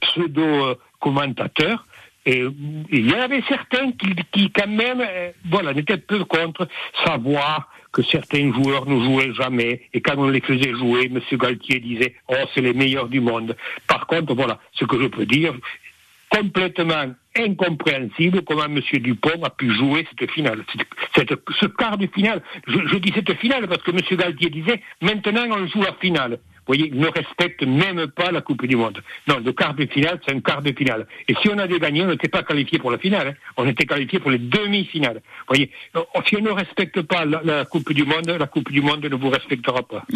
pseudo-commentateurs. 0.00 1.86
Il 2.26 2.82
y 2.92 3.12
en 3.12 3.20
avait 3.20 3.42
certains 3.48 3.92
qui, 3.92 4.14
qui 4.32 4.50
quand 4.50 4.68
même, 4.68 5.02
euh, 5.06 5.30
voilà, 5.50 5.74
n'étaient 5.74 5.98
peu 5.98 6.24
contre 6.24 6.66
savoir 7.04 7.68
que 7.92 8.02
certains 8.02 8.52
joueurs 8.52 8.86
ne 8.86 9.04
jouaient 9.04 9.34
jamais. 9.34 9.82
Et 9.92 10.00
quand 10.00 10.16
on 10.16 10.28
les 10.28 10.40
faisait 10.40 10.72
jouer, 10.72 11.06
M. 11.06 11.20
Galtier 11.38 11.80
disait, 11.80 12.14
oh, 12.28 12.34
c'est 12.54 12.60
les 12.60 12.72
meilleurs 12.72 13.08
du 13.08 13.20
monde. 13.20 13.56
Par 13.86 14.06
contre, 14.06 14.34
voilà, 14.34 14.58
ce 14.72 14.84
que 14.84 15.00
je 15.00 15.06
peux 15.06 15.26
dire, 15.26 15.54
complètement 16.30 17.14
incompréhensible 17.36 18.42
comment 18.42 18.64
M. 18.64 18.80
Dupont 19.00 19.42
a 19.42 19.50
pu 19.50 19.72
jouer 19.74 20.06
cette 20.10 20.30
finale, 20.30 20.64
cette, 21.14 21.34
ce 21.60 21.66
quart 21.66 21.98
de 21.98 22.06
finale. 22.06 22.42
Je, 22.66 22.78
je, 22.86 22.96
dis 22.96 23.12
cette 23.14 23.34
finale 23.38 23.66
parce 23.68 23.82
que 23.82 23.90
M. 23.90 24.00
Galtier 24.18 24.50
disait 24.50 24.80
maintenant 25.00 25.44
on 25.50 25.66
joue 25.66 25.82
la 25.82 25.94
finale. 25.94 26.38
Vous 26.66 26.72
voyez, 26.72 26.88
il 26.88 26.98
ne 26.98 27.08
respecte 27.08 27.62
même 27.62 28.06
pas 28.06 28.32
la 28.32 28.40
Coupe 28.40 28.64
du 28.64 28.74
Monde. 28.74 29.02
Non, 29.28 29.38
le 29.44 29.52
quart 29.52 29.74
de 29.74 29.84
finale, 29.84 30.18
c'est 30.24 30.34
un 30.34 30.40
quart 30.40 30.62
de 30.62 30.72
finale. 30.72 31.06
Et 31.28 31.34
si 31.34 31.50
on 31.50 31.58
avait 31.58 31.78
gagné, 31.78 32.02
on 32.02 32.06
n'était 32.06 32.28
pas 32.28 32.42
qualifié 32.42 32.78
pour 32.78 32.90
la 32.90 32.96
finale. 32.96 33.28
Hein. 33.28 33.52
On 33.58 33.68
était 33.68 33.84
qualifié 33.84 34.18
pour 34.18 34.30
les 34.30 34.38
demi-finales. 34.38 35.16
Vous 35.16 35.44
voyez, 35.48 35.70
si 36.26 36.36
on 36.38 36.40
ne 36.40 36.50
respecte 36.50 37.02
pas 37.02 37.26
la, 37.26 37.66
Coupe 37.66 37.92
du 37.92 38.04
Monde, 38.04 38.30
la 38.30 38.46
Coupe 38.46 38.72
du 38.72 38.80
Monde 38.80 39.04
ne 39.04 39.14
vous 39.14 39.28
respectera 39.28 39.82
pas. 39.82 40.06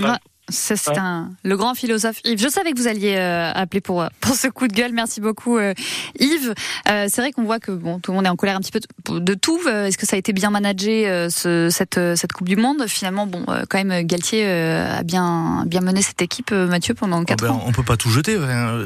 Ouais. 0.49 0.55
C'est 0.77 0.99
un 0.99 1.31
le 1.43 1.57
grand 1.57 1.75
philosophe 1.75 2.21
Yves. 2.25 2.41
Je 2.41 2.49
savais 2.49 2.73
que 2.73 2.79
vous 2.79 2.89
alliez 2.89 3.17
euh, 3.17 3.53
appeler 3.53 3.81
pour 3.81 4.05
pour 4.21 4.35
ce 4.35 4.49
coup 4.49 4.69
de 4.69 4.73
gueule. 4.73 4.93
Merci 4.93 5.21
beaucoup 5.21 5.59
euh, 5.59 5.75
Yves. 6.19 6.55
Euh, 6.89 7.07
c'est 7.09 7.21
vrai 7.21 7.33
qu'on 7.33 7.45
voit 7.45 7.59
que 7.59 7.73
bon 7.73 7.99
tout 7.99 8.13
le 8.13 8.17
monde 8.17 8.27
est 8.27 8.31
en 8.31 8.37
colère 8.37 8.57
un 8.57 8.61
petit 8.61 8.73
peu 8.73 8.81
de, 8.81 9.19
de 9.19 9.35
tout. 9.35 9.61
Est-ce 9.69 9.99
que 9.99 10.07
ça 10.07 10.17
a 10.17 10.19
été 10.19 10.33
bien 10.33 10.51
managé 10.51 11.29
ce, 11.31 11.69
cette 11.71 12.01
cette 12.17 12.33
Coupe 12.33 12.49
du 12.49 12.57
Monde? 12.57 12.87
Finalement 12.87 13.27
bon 13.27 13.45
quand 13.69 13.83
même 13.83 14.07
Galtier 14.07 14.47
a 14.47 15.03
bien 15.03 15.65
bien 15.67 15.81
mené 15.81 16.03
cette 16.03 16.23
équipe 16.23 16.53
Mathieu 16.53 16.95
pendant 16.95 17.25
quatre 17.25 17.45
oh 17.45 17.47
ben, 17.47 17.53
ans. 17.55 17.65
On 17.67 17.73
peut 17.73 17.83
pas 17.83 17.97
tout 17.97 18.11
jeter. 18.11 18.39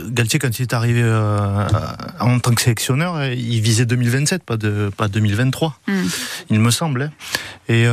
Galtier 0.09 0.39
quand 0.39 0.59
il 0.59 0.63
est 0.63 0.75
arrivé 0.75 1.03
en 2.21 2.39
tant 2.39 2.55
que 2.55 2.63
sélectionneur, 2.63 3.25
il 3.27 3.61
visait 3.61 3.87
2027 3.87 4.43
pas 4.43 4.57
de 4.57 4.91
pas 4.97 5.09
2023. 5.09 5.79
Mm. 5.87 5.93
Il 6.51 6.61
me 6.61 6.71
semble. 6.71 7.03
Hein. 7.03 7.11
Et 7.69 7.87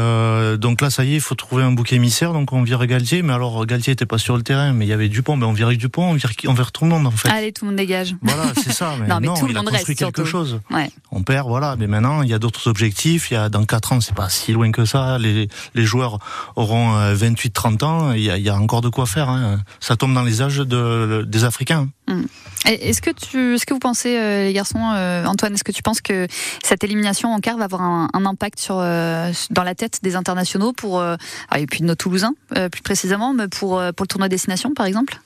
donc 0.58 0.82
là 0.82 0.90
ça 0.90 1.04
y 1.04 1.12
est, 1.12 1.16
il 1.16 1.22
faut 1.22 1.36
trouver 1.36 1.64
un 1.64 1.72
bouc 1.72 1.94
émissaire. 1.94 2.34
Donc 2.34 2.54
on 2.54 2.64
vire 2.64 2.86
Galtier, 2.86 3.22
mais 3.22 3.34
alors 3.34 3.59
Galtier 3.66 3.94
était 3.94 4.06
pas 4.06 4.18
sur 4.18 4.38
le 4.38 4.44
terrain, 4.44 4.74
mais 4.74 4.86
il 4.86 4.90
y 4.90 4.94
avait 4.94 5.10
Dupont. 5.10 5.38
Ben 5.38 5.48
on 5.48 5.54
vire 5.54 5.70
Dupont, 5.70 6.04
on 6.10 6.14
vire, 6.14 6.32
on 6.48 6.54
vire 6.54 6.72
tout 6.72 6.84
le 6.84 6.90
monde 6.90 7.08
en 7.08 7.12
fait. 7.12 7.30
Allez, 7.30 7.52
tout 7.52 7.66
le 7.66 7.72
monde 7.72 7.78
dégage. 7.78 8.16
Voilà, 8.22 8.52
c'est 8.56 8.72
ça. 8.72 8.94
Mais 9.00 9.08
non, 9.08 9.20
mais 9.20 9.28
non, 9.28 9.34
tout 9.36 9.48
il 9.48 9.54
le 9.54 9.60
a 9.60 9.62
monde 9.62 9.72
construit 9.72 9.94
reste, 9.96 10.00
quelque 10.00 10.26
surtout. 10.26 10.50
chose. 10.50 10.60
Ouais. 10.72 10.90
On 11.12 11.24
perd, 11.24 11.48
voilà. 11.48 11.76
Mais 11.78 11.88
maintenant, 11.88 12.22
il 12.22 12.30
y 12.30 12.34
a 12.34 12.40
d'autres 12.40 12.68
objectifs. 12.68 13.32
Il 13.32 13.36
y 13.36 13.38
a 13.38 13.50
dans 13.50 13.66
4 13.66 13.94
ans, 13.94 14.02
c'est 14.02 14.16
pas 14.16 14.30
si 14.30 14.52
loin 14.52 14.72
que 14.72 14.86
ça. 14.86 15.18
Les, 15.18 15.48
les 15.76 15.86
joueurs 15.86 16.20
auront 16.56 16.98
28-30 17.14 17.84
ans. 17.84 18.12
Il 18.14 18.22
y, 18.22 18.30
a, 18.32 18.38
il 18.38 18.44
y, 18.44 18.50
a, 18.50 18.56
encore 18.56 18.82
de 18.82 18.90
quoi 18.90 19.06
faire. 19.06 19.30
Hein. 19.30 19.60
Ça 19.80 19.96
tombe 19.96 20.14
dans 20.14 20.24
les 20.24 20.42
âges 20.42 20.58
de, 20.58 21.26
des 21.28 21.44
Africains. 21.44 21.90
Hum. 22.10 22.26
Est-ce 22.66 23.02
que 23.02 23.10
est-ce 23.10 23.66
que 23.66 23.74
vous 23.74 23.80
pensez, 23.80 24.18
euh, 24.18 24.44
les 24.44 24.54
garçons, 24.54 24.92
euh, 24.94 25.24
Antoine, 25.26 25.54
est-ce 25.54 25.64
que 25.64 25.72
tu 25.72 25.82
penses 25.82 26.02
que 26.02 26.28
cette 26.64 26.84
élimination 26.84 27.34
en 27.34 27.40
quart 27.40 27.58
va 27.58 27.66
avoir 27.66 27.82
un, 27.82 28.10
impact 28.14 28.60
sur 28.60 28.80
euh, 28.80 29.32
dans 29.50 29.64
la 29.64 29.76
tête 29.76 30.00
des 30.04 30.16
internationaux 30.16 30.74
pour 30.74 31.02
ah, 31.02 31.18
et 31.58 31.66
puis 31.66 31.80
de 31.80 31.86
nos 31.86 31.96
Toulousains 31.96 32.34
plus 32.72 32.82
précisément, 32.82 33.34
mais 33.34 33.48
pour 33.48 33.82
pour 33.96 34.04
le 34.04 34.08
tournoi 34.08 34.28
destination 34.28 34.74
par 34.74 34.86
exemple? 34.86 35.20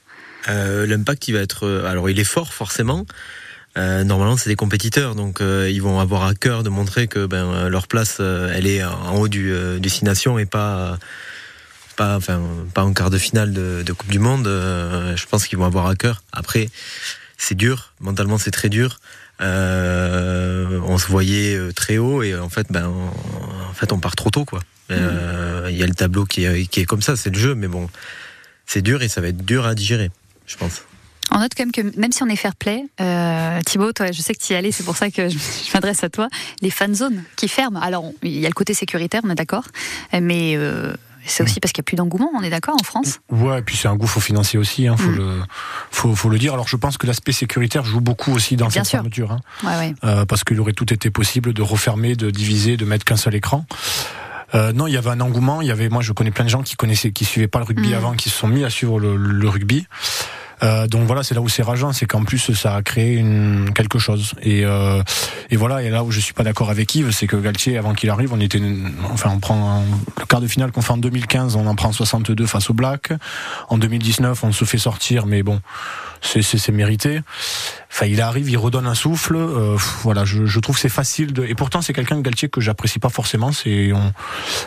L'impact, 0.47 1.27
il 1.27 1.33
va 1.33 1.39
être, 1.39 1.83
alors 1.88 2.09
il 2.09 2.19
est 2.19 2.25
fort 2.25 2.53
forcément. 2.53 3.06
Normalement, 3.75 4.38
c'est 4.38 4.50
des 4.50 4.56
compétiteurs, 4.56 5.15
donc 5.15 5.39
ils 5.41 5.81
vont 5.81 6.00
avoir 6.00 6.25
à 6.25 6.36
cœur 6.36 6.63
de 6.63 6.69
montrer 6.69 7.07
que 7.07 7.25
ben, 7.25 7.68
leur 7.68 7.88
place, 7.88 8.19
elle 8.19 8.68
est 8.68 8.83
en 8.83 9.15
haut 9.15 9.27
du 9.27 9.53
destination 9.79 10.38
et 10.38 10.45
pas, 10.45 10.97
pas, 11.95 12.16
enfin, 12.16 12.42
pas 12.74 12.84
en 12.84 12.94
quart 12.94 13.10
de 13.10 13.18
finale 13.18 13.54
de, 13.54 13.84
de 13.86 13.94
Coupe 13.94 14.10
du 14.10 14.19
Monde. 14.19 14.45
je 14.45 15.25
pense 15.25 15.48
qu'ils 15.48 15.57
vont 15.57 15.66
avoir 15.66 15.88
à 15.88 15.95
cœur. 15.95 16.24
Après, 16.31 16.69
c'est 17.38 17.56
dur, 17.56 17.94
mentalement, 18.00 18.38
c'est 18.38 18.51
très 18.51 18.69
dur. 18.69 19.00
on 19.40 20.98
se 20.98 21.07
voyait 21.07 21.57
très 21.74 21.98
haut 21.98 22.24
et 22.24 22.36
en 22.36 22.50
fait, 22.50 22.68
ben, 22.69 22.88
on, 22.88 23.69
en 23.69 23.74
fait, 23.74 23.92
on 23.92 24.00
part 24.00 24.16
trop 24.16 24.30
tôt, 24.30 24.45
quoi. 24.45 24.62
Il 24.90 24.95
mmh. 24.95 25.69
y 25.72 25.84
a 25.84 25.88
le 25.88 25.95
tableau 25.95 26.25
qui 26.25 26.44
est, 26.44 26.68
qui 26.68 26.81
est 26.81 26.86
comme 26.86 27.01
ça, 27.01 27.16
c'est 27.16 27.30
le 27.30 27.40
jeu, 27.40 27.56
mais 27.56 27.68
bon, 27.68 27.90
c'est 28.66 28.81
dur 28.81 29.01
et 29.01 29.07
ça 29.07 29.22
va 29.22 29.28
être 29.28 29.46
dur 29.46 29.66
à 29.66 29.75
digérer, 29.75 30.12
je 30.46 30.57
pense. 30.57 30.84
On 31.31 31.39
note 31.39 31.51
quand 31.56 31.63
même 31.63 31.72
que 31.72 32.00
même 32.00 32.12
si 32.12 32.22
on 32.22 32.28
est 32.28 32.36
fair 32.36 32.56
play, 32.56 32.84
euh, 33.01 33.60
Thibaut, 33.66 33.94
toi, 33.94 34.12
je 34.12 34.22
sais 34.22 34.34
que 34.34 34.44
tu 34.44 34.54
y 34.54 34.56
allais, 34.56 34.72
c'est 34.72 34.84
pour 34.84 34.98
ça 34.98 35.10
que 35.10 35.30
je, 35.30 35.38
je 35.38 35.72
m'adresse 35.74 36.04
à 36.04 36.10
toi. 36.10 36.28
Les 36.62 36.69
fan 36.69 36.94
zones 36.94 37.24
qui 37.38 37.48
ferment. 37.48 37.81
Alors, 37.81 38.12
il 38.22 38.39
y 38.39 38.46
a 38.46 38.50
le 38.50 38.54
côté 38.54 38.74
sécuritaire, 38.74 39.22
on 39.24 39.30
est 39.30 39.36
d'accord, 39.36 39.66
mais 40.12 40.56
euh, 40.57 40.94
c'est 41.25 41.44
aussi 41.44 41.60
parce 41.60 41.72
qu'il 41.72 41.81
n'y 41.81 41.86
a 41.86 41.90
plus 41.90 41.96
d'engouement, 41.96 42.30
on 42.36 42.42
est 42.44 42.50
d'accord 42.50 42.75
en 42.80 42.84
France 42.84 43.20
Ouais, 43.31 43.60
et 43.60 43.62
puis 43.62 43.78
c'est 43.78 43.88
un 43.88 43.96
gouffre 43.96 44.20
financier 44.20 44.60
aussi, 44.60 44.88
hein, 44.88 44.98
faut, 44.98 45.10
mm. 45.10 45.16
le, 45.16 45.42
faut, 45.92 46.16
faut, 46.16 46.30
le 46.30 46.38
dire. 46.40 46.54
Alors 46.54 46.68
je 46.68 46.75
pense 46.75 46.98
que 46.98 47.08
l'aspect 47.08 47.31
sécuritaire 47.31 47.84
joue 47.84 48.02
beaucoup 48.02 48.31
aussi 48.34 48.56
dans 48.56 48.68
Bien 48.68 48.84
cette 48.84 48.90
sûr. 48.92 48.98
fermeture. 49.00 49.31
Hein, 49.31 49.40
ouais, 49.64 49.78
ouais. 49.78 49.96
euh, 50.04 50.25
parce 50.25 50.44
qu'il 50.44 50.60
aurait 50.60 50.74
tout 50.74 50.94
été 50.94 51.10
possible 51.10 51.54
de 51.54 51.62
refermer, 51.62 52.16
de 52.16 52.30
diviser, 52.31 52.78
de 52.78 52.86
mettre 52.86 53.06
qu'un 53.06 53.16
seul 53.18 53.36
écran. 53.36 53.66
Euh, 54.56 54.72
non, 54.72 54.86
il 54.88 54.94
y 54.94 54.98
avait 54.98 55.10
un 55.10 55.20
engouement. 55.20 55.62
Il 55.62 55.68
y 55.68 55.72
avait, 55.72 55.90
moi, 55.90 56.02
je 56.04 56.14
connais 56.14 56.30
plein 56.31 56.46
de 56.46 56.50
gens 56.50 56.62
qui 56.62 56.75
connaissaient, 56.75 57.12
qui 57.12 57.25
suivaient 57.25 57.48
pas 57.48 57.60
le 57.60 57.66
rugby 57.66 57.90
Mm. 57.92 57.96
avant, 57.96 58.14
qui 58.14 58.30
se 58.30 58.38
sont 58.38 58.48
mis 58.48 58.64
à 58.64 58.70
suivre 58.70 59.00
le, 59.00 59.16
le 59.16 59.50
rugby. 59.50 59.88
Euh, 60.61 60.88
donc 60.88 61.07
voilà, 61.07 61.23
c'est 61.23 61.33
là 61.35 61.41
où 61.41 61.50
c'est 61.50 61.63
rageant, 61.63 61.94
c'est 61.94 62.05
qu'en 62.05 62.23
plus 62.23 62.53
ça 62.53 62.75
a 62.75 62.81
créé 62.81 63.15
une, 63.15 63.71
quelque 63.73 64.00
chose. 64.00 64.33
Et, 64.41 64.63
euh, 64.65 65.01
et 65.50 65.55
voilà, 65.55 65.81
et 65.81 65.89
là 65.89 66.03
où 66.03 66.11
je 66.11 66.19
suis 66.19 66.33
pas 66.33 66.44
d'accord 66.44 66.69
avec 66.69 66.94
Yves, 66.95 67.11
c'est 67.11 67.27
que 67.27 67.35
Galtier, 67.35 67.77
avant 67.77 67.94
qu'il 67.94 68.09
arrive, 68.09 68.33
on 68.33 68.39
était, 68.39 68.61
enfin, 69.11 69.31
on 69.33 69.39
prend 69.39 69.83
le 70.19 70.25
quart 70.25 70.41
de 70.41 70.47
finale 70.47 70.71
qu'on 70.71 70.81
fait 70.81 70.94
en 70.94 70.97
2015, 70.97 71.55
on 71.55 71.65
en 71.65 71.75
prend 71.75 71.91
62 71.91 72.45
face 72.45 72.69
au 72.69 72.73
Black. 72.73 73.11
En 73.69 73.77
2019, 73.77 74.44
on 74.44 74.51
se 74.51 74.65
fait 74.65 74.77
sortir, 74.77 75.25
mais 75.25 75.44
bon, 75.44 75.61
c'est 76.21 76.71
mérité. 76.71 77.21
Enfin, 77.91 78.05
il 78.05 78.21
arrive, 78.21 78.50
il 78.50 78.57
redonne 78.57 78.88
un 78.88 78.95
souffle. 78.95 79.35
Euh, 79.35 79.77
voilà, 80.01 80.25
je, 80.25 80.45
je 80.45 80.59
trouve 80.59 80.77
c'est 80.77 80.89
facile 80.89 81.33
de. 81.33 81.44
Et 81.45 81.55
pourtant, 81.55 81.81
c'est 81.81 81.94
quelqu'un 81.94 82.21
Galtier 82.21 82.50
que 82.50 82.61
j'apprécie 82.61 83.00
pas 83.00 83.09
forcément. 83.09 83.51
C'est, 83.51 83.91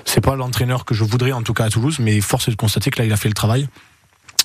c'est 0.05 0.21
pas 0.21 0.37
l'entraîneur 0.37 0.85
que 0.85 0.95
je 0.95 1.05
voudrais 1.05 1.33
en 1.33 1.43
tout 1.43 1.55
cas 1.55 1.65
à 1.65 1.71
Toulouse, 1.71 1.99
mais 2.01 2.21
force 2.21 2.49
est 2.49 2.53
de 2.53 2.57
constater 2.57 2.91
que 2.91 2.99
là, 2.99 3.07
il 3.07 3.13
a 3.13 3.17
fait 3.17 3.29
le 3.29 3.35
travail 3.35 3.69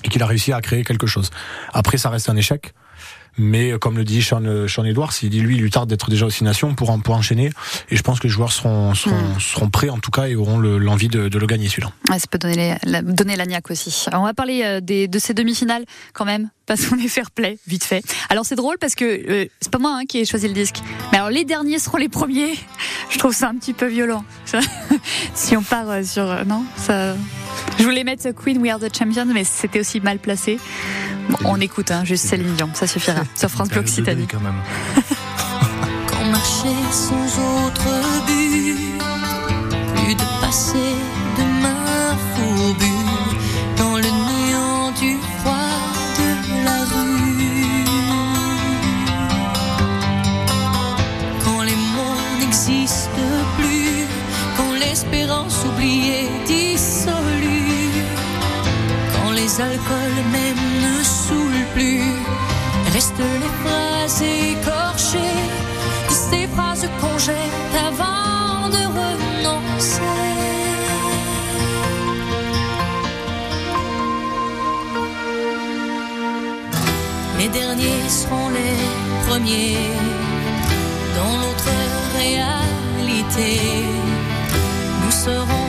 et 0.04 0.08
qu'il 0.08 0.22
a 0.22 0.26
réussi 0.26 0.52
à 0.52 0.60
créer 0.60 0.84
quelque 0.84 1.06
chose. 1.06 1.30
Après, 1.72 1.98
ça 1.98 2.10
reste 2.10 2.28
un 2.28 2.36
échec. 2.36 2.74
Mais 3.38 3.72
comme 3.80 3.96
le 3.96 4.04
dit 4.04 4.22
Sean, 4.22 4.42
Sean 4.68 4.84
Edwards, 4.84 5.12
il 5.22 5.30
dit 5.30 5.40
lui, 5.40 5.56
il 5.56 5.62
lui 5.62 5.70
tarde 5.70 5.88
d'être 5.88 6.10
déjà 6.10 6.26
aussi 6.26 6.44
nation 6.44 6.74
pour, 6.74 6.96
pour 7.02 7.14
enchaîner. 7.14 7.50
Et 7.90 7.96
je 7.96 8.02
pense 8.02 8.18
que 8.20 8.24
les 8.26 8.32
joueurs 8.32 8.52
seront, 8.52 8.94
seront, 8.94 9.12
Mm. 9.16 9.40
seront 9.40 9.68
prêts 9.70 9.88
en 9.88 9.98
tout 9.98 10.10
cas 10.10 10.26
et 10.28 10.34
auront 10.36 10.58
le- 10.58 10.78
l'envie 10.78 11.08
de, 11.08 11.28
de 11.28 11.38
le 11.38 11.46
gagner 11.46 11.68
celui-là. 11.68 11.90
Ouais, 12.10 12.18
ça 12.18 12.26
peut 12.30 12.38
donner, 12.38 12.76
la, 12.84 13.02
donner 13.02 13.36
la 13.36 13.46
niaque 13.46 13.70
aussi. 13.70 14.04
Alors, 14.08 14.22
on 14.22 14.24
va 14.26 14.34
parler 14.34 14.62
euh, 14.64 14.80
des, 14.80 15.08
de 15.08 15.18
ces 15.18 15.32
demi-finales 15.34 15.84
quand 16.12 16.24
même, 16.24 16.50
parce 16.66 16.86
qu'on 16.86 16.98
est 16.98 17.08
fair 17.08 17.30
play, 17.30 17.58
vite 17.66 17.84
fait. 17.84 18.02
Alors 18.28 18.44
c'est 18.44 18.54
drôle 18.56 18.76
parce 18.78 18.94
que 18.94 19.04
euh, 19.04 19.46
c'est 19.60 19.70
pas 19.72 19.78
moi 19.78 19.96
hein, 19.98 20.04
qui 20.06 20.18
ai 20.18 20.24
choisi 20.24 20.46
le 20.48 20.54
disque. 20.54 20.76
Mais 21.10 21.18
alors 21.18 21.30
les 21.30 21.44
derniers 21.44 21.78
seront 21.78 21.98
les 21.98 22.08
premiers. 22.08 22.54
Je 23.10 23.18
trouve 23.18 23.34
ça 23.34 23.48
un 23.48 23.54
petit 23.56 23.72
peu 23.72 23.86
violent. 23.86 24.24
Ça, 24.44 24.60
si 25.34 25.56
on 25.56 25.62
part 25.62 25.88
euh, 25.88 26.02
sur... 26.02 26.30
euh, 26.30 26.44
non 26.44 26.64
ça... 26.76 27.14
Je 27.78 27.84
voulais 27.84 28.04
mettre 28.04 28.30
Queen 28.32 28.58
We 28.58 28.70
Are 28.72 28.78
the 28.78 28.94
Champions, 28.96 29.26
mais 29.32 29.44
c'était 29.44 29.80
aussi 29.80 30.00
mal 30.00 30.18
placé. 30.18 30.58
Bon, 31.28 31.38
on 31.44 31.60
écoute, 31.60 31.90
hein, 31.90 32.04
juste 32.04 32.26
Céline 32.26 32.54
Dion, 32.54 32.70
ça 32.74 32.86
suffira. 32.86 33.22
Sur 33.34 33.48
France 33.50 33.68
Bleu 33.68 33.80
Occitanie. 33.80 34.26
quand 34.26 34.40
même. 34.40 34.54
Quand 36.06 36.24
marcher 36.30 36.74
sans 36.90 37.24
autre 37.24 37.84
but, 38.26 38.76
plus 39.96 40.14
de 40.14 40.40
passé, 40.40 40.78
avant 67.28 68.68
de 68.68 68.82
renoncer. 68.98 70.00
Les 77.38 77.48
derniers 77.48 78.08
seront 78.08 78.48
les 78.48 79.28
premier. 79.28 79.76
Dans 81.16 81.36
l'autre 81.40 81.70
réalité, 82.16 83.60
nous 85.04 85.10
serons 85.10 85.61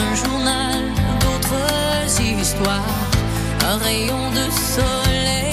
un 0.00 0.14
journal 0.14 0.82
d'autres 1.20 2.20
histoires, 2.20 3.10
un 3.68 3.76
rayon 3.78 4.30
de 4.30 4.46
soleil 4.50 5.49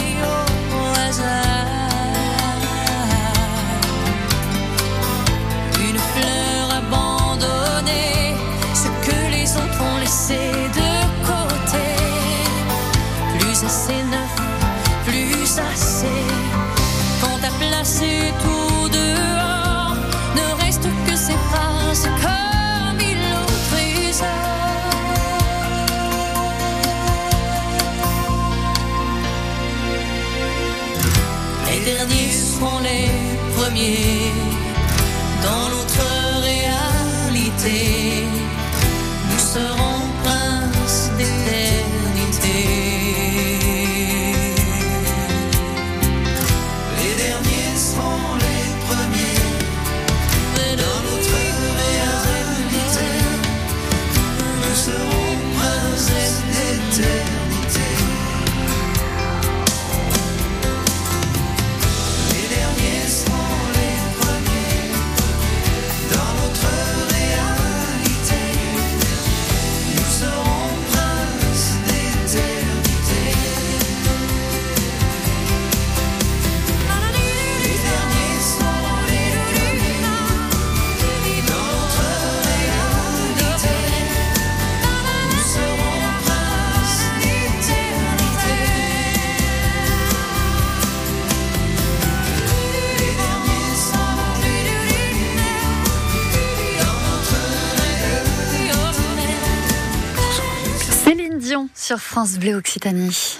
sur 101.87 101.99
France 101.99 102.37
Bleu 102.37 102.55
Occitanie. 102.55 103.37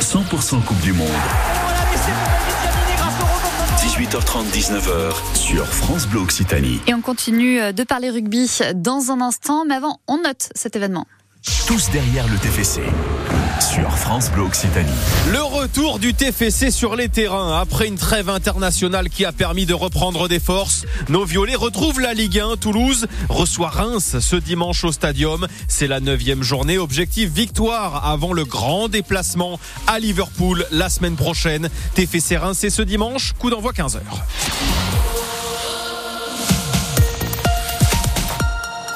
100% 0.00 0.64
Coupe 0.64 0.80
du 0.80 0.92
Monde. 0.92 1.06
18h30, 3.78 4.50
19h 4.50 5.36
sur 5.36 5.64
France 5.64 6.08
Bleu 6.08 6.18
Occitanie. 6.18 6.80
Et 6.88 6.94
on 6.94 7.00
continue 7.00 7.60
euh, 7.60 7.70
de 7.70 7.84
parler 7.84 8.10
rugby 8.10 8.50
dans 8.74 9.12
un 9.12 9.20
instant, 9.20 9.64
mais 9.64 9.76
avant, 9.76 10.00
on 10.08 10.16
note 10.16 10.48
cet 10.56 10.74
événement. 10.74 11.06
Tous 11.66 11.90
derrière 11.90 12.26
le 12.28 12.38
TFC 12.38 12.80
sur 13.60 13.90
France 13.98 14.30
Bleu 14.30 14.44
Occitanie. 14.44 14.90
Le 15.30 15.42
retour 15.42 15.98
du 15.98 16.14
TFC 16.14 16.70
sur 16.70 16.96
les 16.96 17.08
terrains 17.08 17.60
après 17.60 17.86
une 17.86 17.96
trêve 17.96 18.30
internationale 18.30 19.10
qui 19.10 19.24
a 19.24 19.32
permis 19.32 19.66
de 19.66 19.74
reprendre 19.74 20.28
des 20.28 20.40
forces. 20.40 20.86
Nos 21.08 21.24
violets 21.24 21.54
retrouvent 21.54 22.00
la 22.00 22.14
Ligue 22.14 22.38
1. 22.38 22.56
Toulouse 22.56 23.06
reçoit 23.28 23.68
Reims 23.68 24.16
ce 24.20 24.36
dimanche 24.36 24.84
au 24.84 24.92
Stadium. 24.92 25.46
C'est 25.68 25.86
la 25.86 26.00
neuvième 26.00 26.42
journée. 26.42 26.78
Objectif 26.78 27.30
victoire 27.30 28.06
avant 28.06 28.32
le 28.32 28.44
grand 28.44 28.88
déplacement 28.88 29.58
à 29.86 29.98
Liverpool 29.98 30.66
la 30.70 30.88
semaine 30.88 31.16
prochaine. 31.16 31.68
TFC 31.94 32.36
Reims 32.36 32.58
c'est 32.60 32.70
ce 32.70 32.82
dimanche. 32.82 33.32
Coup 33.38 33.50
d'envoi 33.50 33.72
15h. 33.72 34.00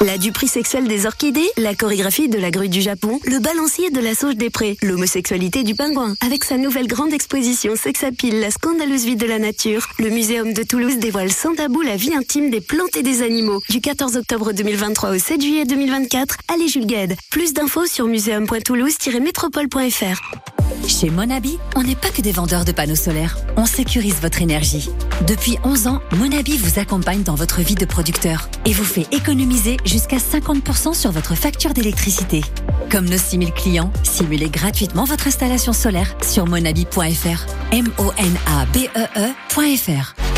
La 0.08 0.16
duperie 0.16 0.48
sexuelle 0.48 0.88
des 0.88 1.04
orchidées, 1.04 1.50
la 1.58 1.74
chorégraphie 1.74 2.30
de 2.30 2.38
la 2.38 2.50
grue 2.50 2.70
du 2.70 2.80
Japon, 2.80 3.20
le 3.26 3.40
balancier 3.40 3.90
de 3.90 4.00
la 4.00 4.14
sauge 4.14 4.36
des 4.36 4.48
prés, 4.48 4.78
l'homosexualité 4.82 5.64
du 5.64 5.74
pingouin. 5.74 6.14
Avec 6.24 6.44
sa 6.44 6.56
nouvelle 6.56 6.86
grande 6.86 7.12
exposition 7.12 7.76
Sexapile, 7.76 8.40
la 8.40 8.50
scandaleuse 8.50 9.04
vie 9.04 9.16
de 9.16 9.26
la 9.26 9.38
nature, 9.38 9.86
le 9.98 10.08
Muséum 10.08 10.54
de 10.54 10.62
Toulouse 10.62 10.96
dévoile 10.96 11.30
sans 11.30 11.54
tabou 11.54 11.82
la 11.82 11.96
vie 11.96 12.14
intime 12.14 12.48
des 12.48 12.62
plantes 12.62 12.96
et 12.96 13.02
des 13.02 13.20
animaux. 13.20 13.60
Du 13.68 13.82
14 13.82 14.16
octobre 14.16 14.52
2023 14.52 15.10
au 15.10 15.18
7 15.18 15.42
juillet 15.42 15.66
2024, 15.66 16.38
allez 16.54 16.68
Jules 16.68 16.86
Gued. 16.86 17.14
Plus 17.30 17.52
d'infos 17.52 17.84
sur 17.84 18.06
muséum.toulouse-métropole.fr. 18.06 20.38
Chez 20.86 21.10
Monabi, 21.10 21.58
on 21.76 21.82
n'est 21.82 21.94
pas 21.94 22.08
que 22.08 22.22
des 22.22 22.32
vendeurs 22.32 22.64
de 22.64 22.72
panneaux 22.72 22.94
solaires. 22.94 23.36
On 23.58 23.66
sécurise 23.66 24.14
votre 24.22 24.40
énergie. 24.40 24.88
Depuis 25.26 25.58
11 25.62 25.86
ans, 25.86 26.00
Monabi 26.16 26.56
vous 26.56 26.78
accompagne 26.78 27.22
dans 27.22 27.34
votre 27.34 27.60
vie 27.60 27.74
de 27.74 27.84
producteur 27.84 28.48
et 28.64 28.72
vous 28.72 28.84
fait 28.84 29.06
économiser 29.12 29.76
jusqu'à 29.84 29.97
50% 30.06 30.94
sur 30.94 31.10
votre 31.10 31.34
facture 31.34 31.74
d'électricité. 31.74 32.42
Comme 32.90 33.08
nos 33.08 33.18
6000 33.18 33.52
clients, 33.52 33.92
simulez 34.02 34.48
gratuitement 34.48 35.04
votre 35.04 35.26
installation 35.26 35.72
solaire 35.72 36.14
sur 36.22 36.46
monabi.fr. 36.46 37.46
M-O-N-A-B-E-E.fr. 37.72 38.28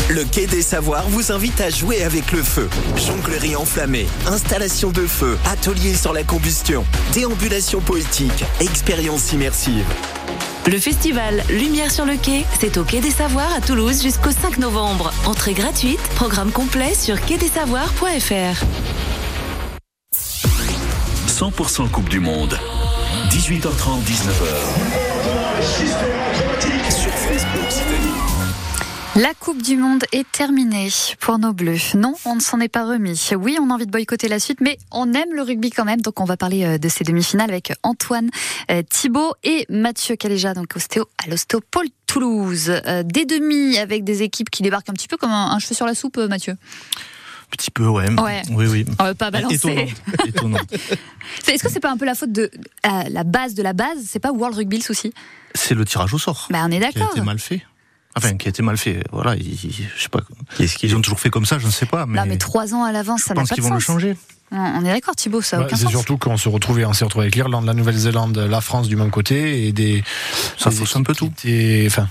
Le 0.09 0.25
Quai 0.25 0.47
des 0.47 0.61
Savoirs 0.61 1.07
vous 1.07 1.31
invite 1.31 1.61
à 1.61 1.69
jouer 1.69 2.03
avec 2.03 2.31
le 2.33 2.43
feu. 2.43 2.67
Jonglerie 2.97 3.55
enflammée, 3.55 4.07
installation 4.27 4.91
de 4.91 5.07
feu, 5.07 5.37
atelier 5.45 5.95
sur 5.95 6.11
la 6.11 6.23
combustion, 6.23 6.83
déambulation 7.13 7.79
poétique, 7.79 8.43
expérience 8.59 9.31
immersive. 9.31 9.85
Le 10.67 10.77
festival 10.77 11.43
Lumière 11.49 11.89
sur 11.89 12.05
le 12.05 12.17
quai, 12.17 12.45
c'est 12.59 12.77
au 12.77 12.83
Quai 12.83 12.99
des 12.99 13.09
Savoirs 13.09 13.51
à 13.55 13.61
Toulouse 13.61 14.03
jusqu'au 14.03 14.31
5 14.31 14.59
novembre. 14.59 15.11
Entrée 15.25 15.53
gratuite, 15.53 16.01
programme 16.15 16.51
complet 16.51 16.93
sur 16.93 17.19
quaidesavoirs.fr. 17.19 18.65
100% 21.41 21.89
Coupe 21.89 22.07
du 22.07 22.19
Monde. 22.19 22.55
18h30, 23.31 24.03
19h. 24.03 24.45
Sur 26.91 27.11
France 27.11 27.45
Bleu 27.51 27.63
Occitanie. 27.63 28.13
La 29.15 29.33
Coupe 29.33 29.59
du 29.63 29.75
Monde 29.75 30.03
est 30.11 30.31
terminée 30.31 30.89
pour 31.19 31.39
nos 31.39 31.51
Bleus. 31.51 31.95
Non, 31.95 32.13
on 32.25 32.35
ne 32.35 32.41
s'en 32.41 32.59
est 32.59 32.67
pas 32.67 32.85
remis. 32.85 33.31
Oui, 33.35 33.57
on 33.59 33.71
a 33.71 33.73
envie 33.73 33.87
de 33.87 33.91
boycotter 33.91 34.27
la 34.27 34.39
suite, 34.39 34.61
mais 34.61 34.77
on 34.91 35.13
aime 35.13 35.33
le 35.33 35.41
rugby 35.41 35.71
quand 35.71 35.83
même. 35.83 36.01
Donc, 36.01 36.19
on 36.19 36.25
va 36.25 36.37
parler 36.37 36.63
euh, 36.63 36.77
de 36.77 36.87
ces 36.87 37.03
demi-finales 37.03 37.49
avec 37.49 37.73
Antoine 37.81 38.29
euh, 38.69 38.83
Thibault 38.87 39.33
et 39.43 39.65
Mathieu 39.67 40.15
Caléja, 40.17 40.53
donc 40.53 40.75
ostéo 40.75 41.05
à 41.25 41.27
l'Ostéopole 41.27 41.87
Toulouse. 42.05 42.69
Euh, 42.85 43.01
Des 43.01 43.25
demi 43.25 43.79
avec 43.79 44.03
des 44.03 44.21
équipes 44.21 44.51
qui 44.51 44.61
débarquent 44.61 44.89
un 44.89 44.93
petit 44.93 45.07
peu 45.07 45.17
comme 45.17 45.31
un, 45.31 45.57
cheveu 45.57 45.73
sur 45.73 45.87
la 45.87 45.95
soupe, 45.95 46.19
euh, 46.19 46.27
Mathieu. 46.27 46.55
Petit 47.51 47.69
peu, 47.71 47.85
ouais. 47.87 48.09
Ouais. 48.19 48.41
Oui, 48.51 48.65
oui. 48.67 48.85
On 48.97 49.03
va 49.03 49.13
pas 49.13 49.29
balancer. 49.29 49.55
Étonnant. 49.55 49.85
Étonnant. 50.25 50.57
Est-ce 51.47 51.61
que 51.63 51.69
c'est 51.69 51.79
pas 51.79 51.91
un 51.91 51.97
peu 51.97 52.05
la 52.05 52.15
faute 52.15 52.31
de 52.31 52.49
euh, 52.85 52.89
la 53.09 53.23
base 53.23 53.53
de 53.53 53.61
la 53.61 53.73
base 53.73 53.97
C'est 54.07 54.19
pas 54.19 54.31
World 54.31 54.57
Rugby 54.57 54.77
le 54.77 54.83
souci? 54.83 55.13
C'est 55.53 55.75
le 55.75 55.85
tirage 55.85 56.13
au 56.13 56.17
sort. 56.17 56.47
Bah, 56.49 56.59
on 56.63 56.71
est 56.71 56.79
Qui 56.79 56.85
a 56.85 56.91
d'accord. 56.91 57.11
été 57.11 57.21
mal 57.21 57.39
fait. 57.39 57.61
Enfin, 58.15 58.35
qui 58.35 58.47
a 58.47 58.49
été 58.49 58.61
mal 58.63 58.77
fait. 58.77 59.03
Voilà, 59.11 59.35
ils, 59.35 59.57
je 59.95 60.01
sais 60.01 60.09
pas. 60.09 60.19
Qu'est-ce 60.57 60.75
qu'ils 60.77 60.89
Ils 60.89 60.95
ont 60.95 61.01
toujours 61.01 61.19
fait 61.19 61.29
comme 61.29 61.45
ça, 61.45 61.59
je 61.59 61.65
ne 61.65 61.71
sais 61.71 61.85
pas. 61.85 62.05
Mais, 62.05 62.19
Non, 62.19 62.25
mais 62.25 62.37
trois 62.37 62.73
ans 62.73 62.83
à 62.83 62.91
l'avance, 62.91 63.21
ça 63.21 63.33
je 63.35 63.39
n'a 63.39 63.45
pas 63.45 63.49
de 63.49 63.53
qu'ils 63.53 63.63
vont 63.63 63.69
le 63.73 63.79
sens. 63.79 63.85
changer. 63.85 64.17
On 64.53 64.83
est 64.83 64.89
d'accord, 64.93 65.15
Thibaut, 65.15 65.41
ça 65.41 65.61
aucun 65.61 65.77
c'est 65.77 65.83
sens. 65.83 65.91
surtout 65.91 66.17
qu'on 66.17 66.35
se 66.35 66.49
retrouvait, 66.49 66.83
on 66.83 66.91
s'est 66.91 67.05
retrouvé 67.05 67.23
avec 67.25 67.35
l'Irlande, 67.35 67.65
la 67.65 67.73
Nouvelle-Zélande, 67.73 68.37
la 68.37 68.59
France 68.59 68.89
du 68.89 68.97
même 68.97 69.11
côté 69.11 69.65
et 69.67 69.71
des. 69.71 70.03
Ça 70.57 70.69
des 70.71 70.75
fausse 70.75 70.93
un 70.97 71.03
peu 71.03 71.13
tout. 71.15 71.27
étaient- 71.27 71.85
Enfin, 71.87 72.09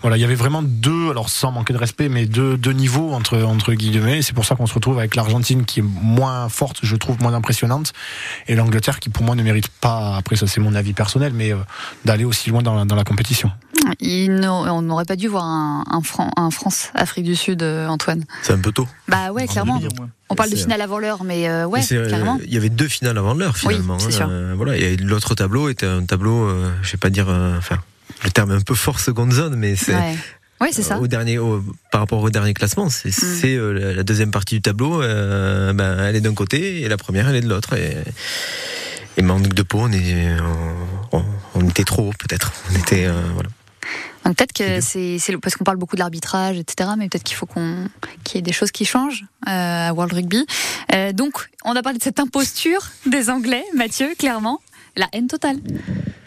Voilà, 0.00 0.16
il 0.16 0.20
y 0.20 0.24
avait 0.24 0.34
vraiment 0.34 0.62
deux, 0.62 1.10
alors 1.10 1.28
sans 1.28 1.50
manquer 1.50 1.72
de 1.72 1.78
respect, 1.78 2.08
mais 2.08 2.26
deux, 2.26 2.56
deux 2.56 2.72
niveaux 2.72 3.12
entre, 3.12 3.42
entre 3.42 3.74
guillemets. 3.74 4.22
C'est 4.22 4.32
pour 4.32 4.44
ça 4.44 4.54
qu'on 4.54 4.66
se 4.66 4.74
retrouve 4.74 4.98
avec 4.98 5.16
l'Argentine 5.16 5.64
qui 5.64 5.80
est 5.80 5.84
moins 5.84 6.48
forte, 6.48 6.78
je 6.82 6.94
trouve, 6.96 7.20
moins 7.20 7.34
impressionnante, 7.34 7.92
et 8.46 8.54
l'Angleterre 8.54 9.00
qui, 9.00 9.08
pour 9.10 9.24
moi, 9.24 9.34
ne 9.34 9.42
mérite 9.42 9.68
pas, 9.68 10.16
après 10.16 10.36
ça 10.36 10.46
c'est 10.46 10.60
mon 10.60 10.74
avis 10.74 10.92
personnel, 10.92 11.32
mais 11.34 11.52
euh, 11.52 11.58
d'aller 12.04 12.24
aussi 12.24 12.50
loin 12.50 12.62
dans 12.62 12.74
la, 12.74 12.84
dans 12.84 12.96
la 12.96 13.04
compétition. 13.04 13.50
Il 14.00 14.46
on 14.48 14.82
n'aurait 14.82 15.04
pas 15.04 15.16
dû 15.16 15.28
voir 15.28 15.44
un, 15.44 15.84
un, 15.90 16.02
Fran- 16.02 16.30
un 16.36 16.50
France-Afrique 16.50 17.24
du 17.24 17.36
Sud, 17.36 17.62
euh, 17.62 17.88
Antoine. 17.88 18.24
C'est 18.42 18.52
un 18.52 18.58
peu 18.58 18.72
tôt. 18.72 18.86
Bah 19.08 19.32
ouais, 19.32 19.46
clairement. 19.46 19.80
On 20.28 20.34
parle 20.34 20.50
de 20.50 20.56
finale 20.56 20.80
avant 20.82 20.98
l'heure, 20.98 21.24
mais 21.24 21.48
euh, 21.48 21.64
ouais, 21.66 21.80
carrément. 21.84 22.38
Il 22.44 22.52
y 22.52 22.56
avait 22.56 22.68
deux 22.68 22.88
finales 22.88 23.16
avant 23.18 23.34
l'heure 23.34 23.56
finalement. 23.56 23.98
c'est 23.98 24.08
hein. 24.08 24.10
sûr. 24.10 24.28
Euh, 24.30 24.54
voilà, 24.56 24.76
et 24.76 24.96
l'autre 24.96 25.34
tableau 25.34 25.68
était 25.68 25.86
un 25.86 26.04
tableau, 26.04 26.44
euh, 26.44 26.70
je 26.82 26.92
vais 26.92 26.98
pas 26.98 27.10
dire, 27.10 27.26
euh, 27.28 27.56
enfin, 27.56 27.78
le 28.24 28.30
terme 28.30 28.52
est 28.52 28.54
un 28.56 28.60
peu 28.60 28.74
fort 28.74 29.00
seconde 29.00 29.32
zone, 29.32 29.56
mais 29.56 29.76
c'est 29.76 29.94
Ouais, 29.94 30.16
ouais 30.60 30.68
c'est 30.72 30.82
ça. 30.82 30.96
Mm. 30.96 31.02
au 31.02 31.06
dernier, 31.06 31.38
au- 31.38 31.62
par 31.92 32.00
rapport 32.02 32.20
au 32.22 32.30
dernier 32.30 32.54
classement, 32.54 32.88
c'est 32.90 33.10
c'est, 33.10 33.54
euh, 33.54 33.94
la, 33.94 34.02
deuxième 34.02 34.30
partie 34.30 34.56
du 34.56 34.62
tableau. 34.62 35.02
euh, 35.02 35.72
ben, 35.72 35.98
elle 36.04 36.16
est 36.16 36.20
d'un 36.20 36.34
côté 36.34 36.80
et 36.82 36.88
la 36.88 36.96
première 36.96 37.28
elle 37.28 37.36
est 37.36 37.40
de 37.42 37.48
l'autre. 37.48 37.74
Et, 37.74 37.96
et 39.16 39.22
manque 39.22 39.48
de 39.48 39.62
peau, 39.62 39.78
on, 39.82 39.92
est, 39.92 40.36
on, 41.12 41.24
on 41.54 41.68
était 41.68 41.84
trop 41.84 42.08
haut 42.08 42.12
peut-être. 42.18 42.52
On 42.72 42.78
était 42.78 43.06
euh, 43.06 43.12
voilà. 43.34 43.48
Donc 44.24 44.36
peut-être 44.36 44.52
que 44.52 44.80
c'est 44.80 45.18
parce 45.40 45.56
qu'on 45.56 45.64
parle 45.64 45.76
beaucoup 45.78 45.96
de 45.96 46.00
l'arbitrage, 46.00 46.56
etc. 46.58 46.90
Mais 46.98 47.08
peut-être 47.08 47.22
qu'il 47.24 47.36
faut 47.36 47.46
qu'on 47.46 47.88
qu'il 48.24 48.36
y 48.36 48.38
ait 48.40 48.42
des 48.42 48.52
choses 48.52 48.70
qui 48.70 48.84
changent 48.84 49.24
euh, 49.48 49.88
à 49.88 49.92
World 49.94 50.12
Rugby. 50.12 50.44
Euh, 50.92 51.12
donc 51.12 51.48
on 51.64 51.74
a 51.76 51.82
parlé 51.82 51.98
de 51.98 52.02
cette 52.04 52.20
imposture 52.20 52.82
des 53.06 53.30
Anglais, 53.30 53.64
Mathieu, 53.76 54.08
clairement. 54.18 54.60
La 54.96 55.06
haine 55.12 55.28
totale. 55.28 55.56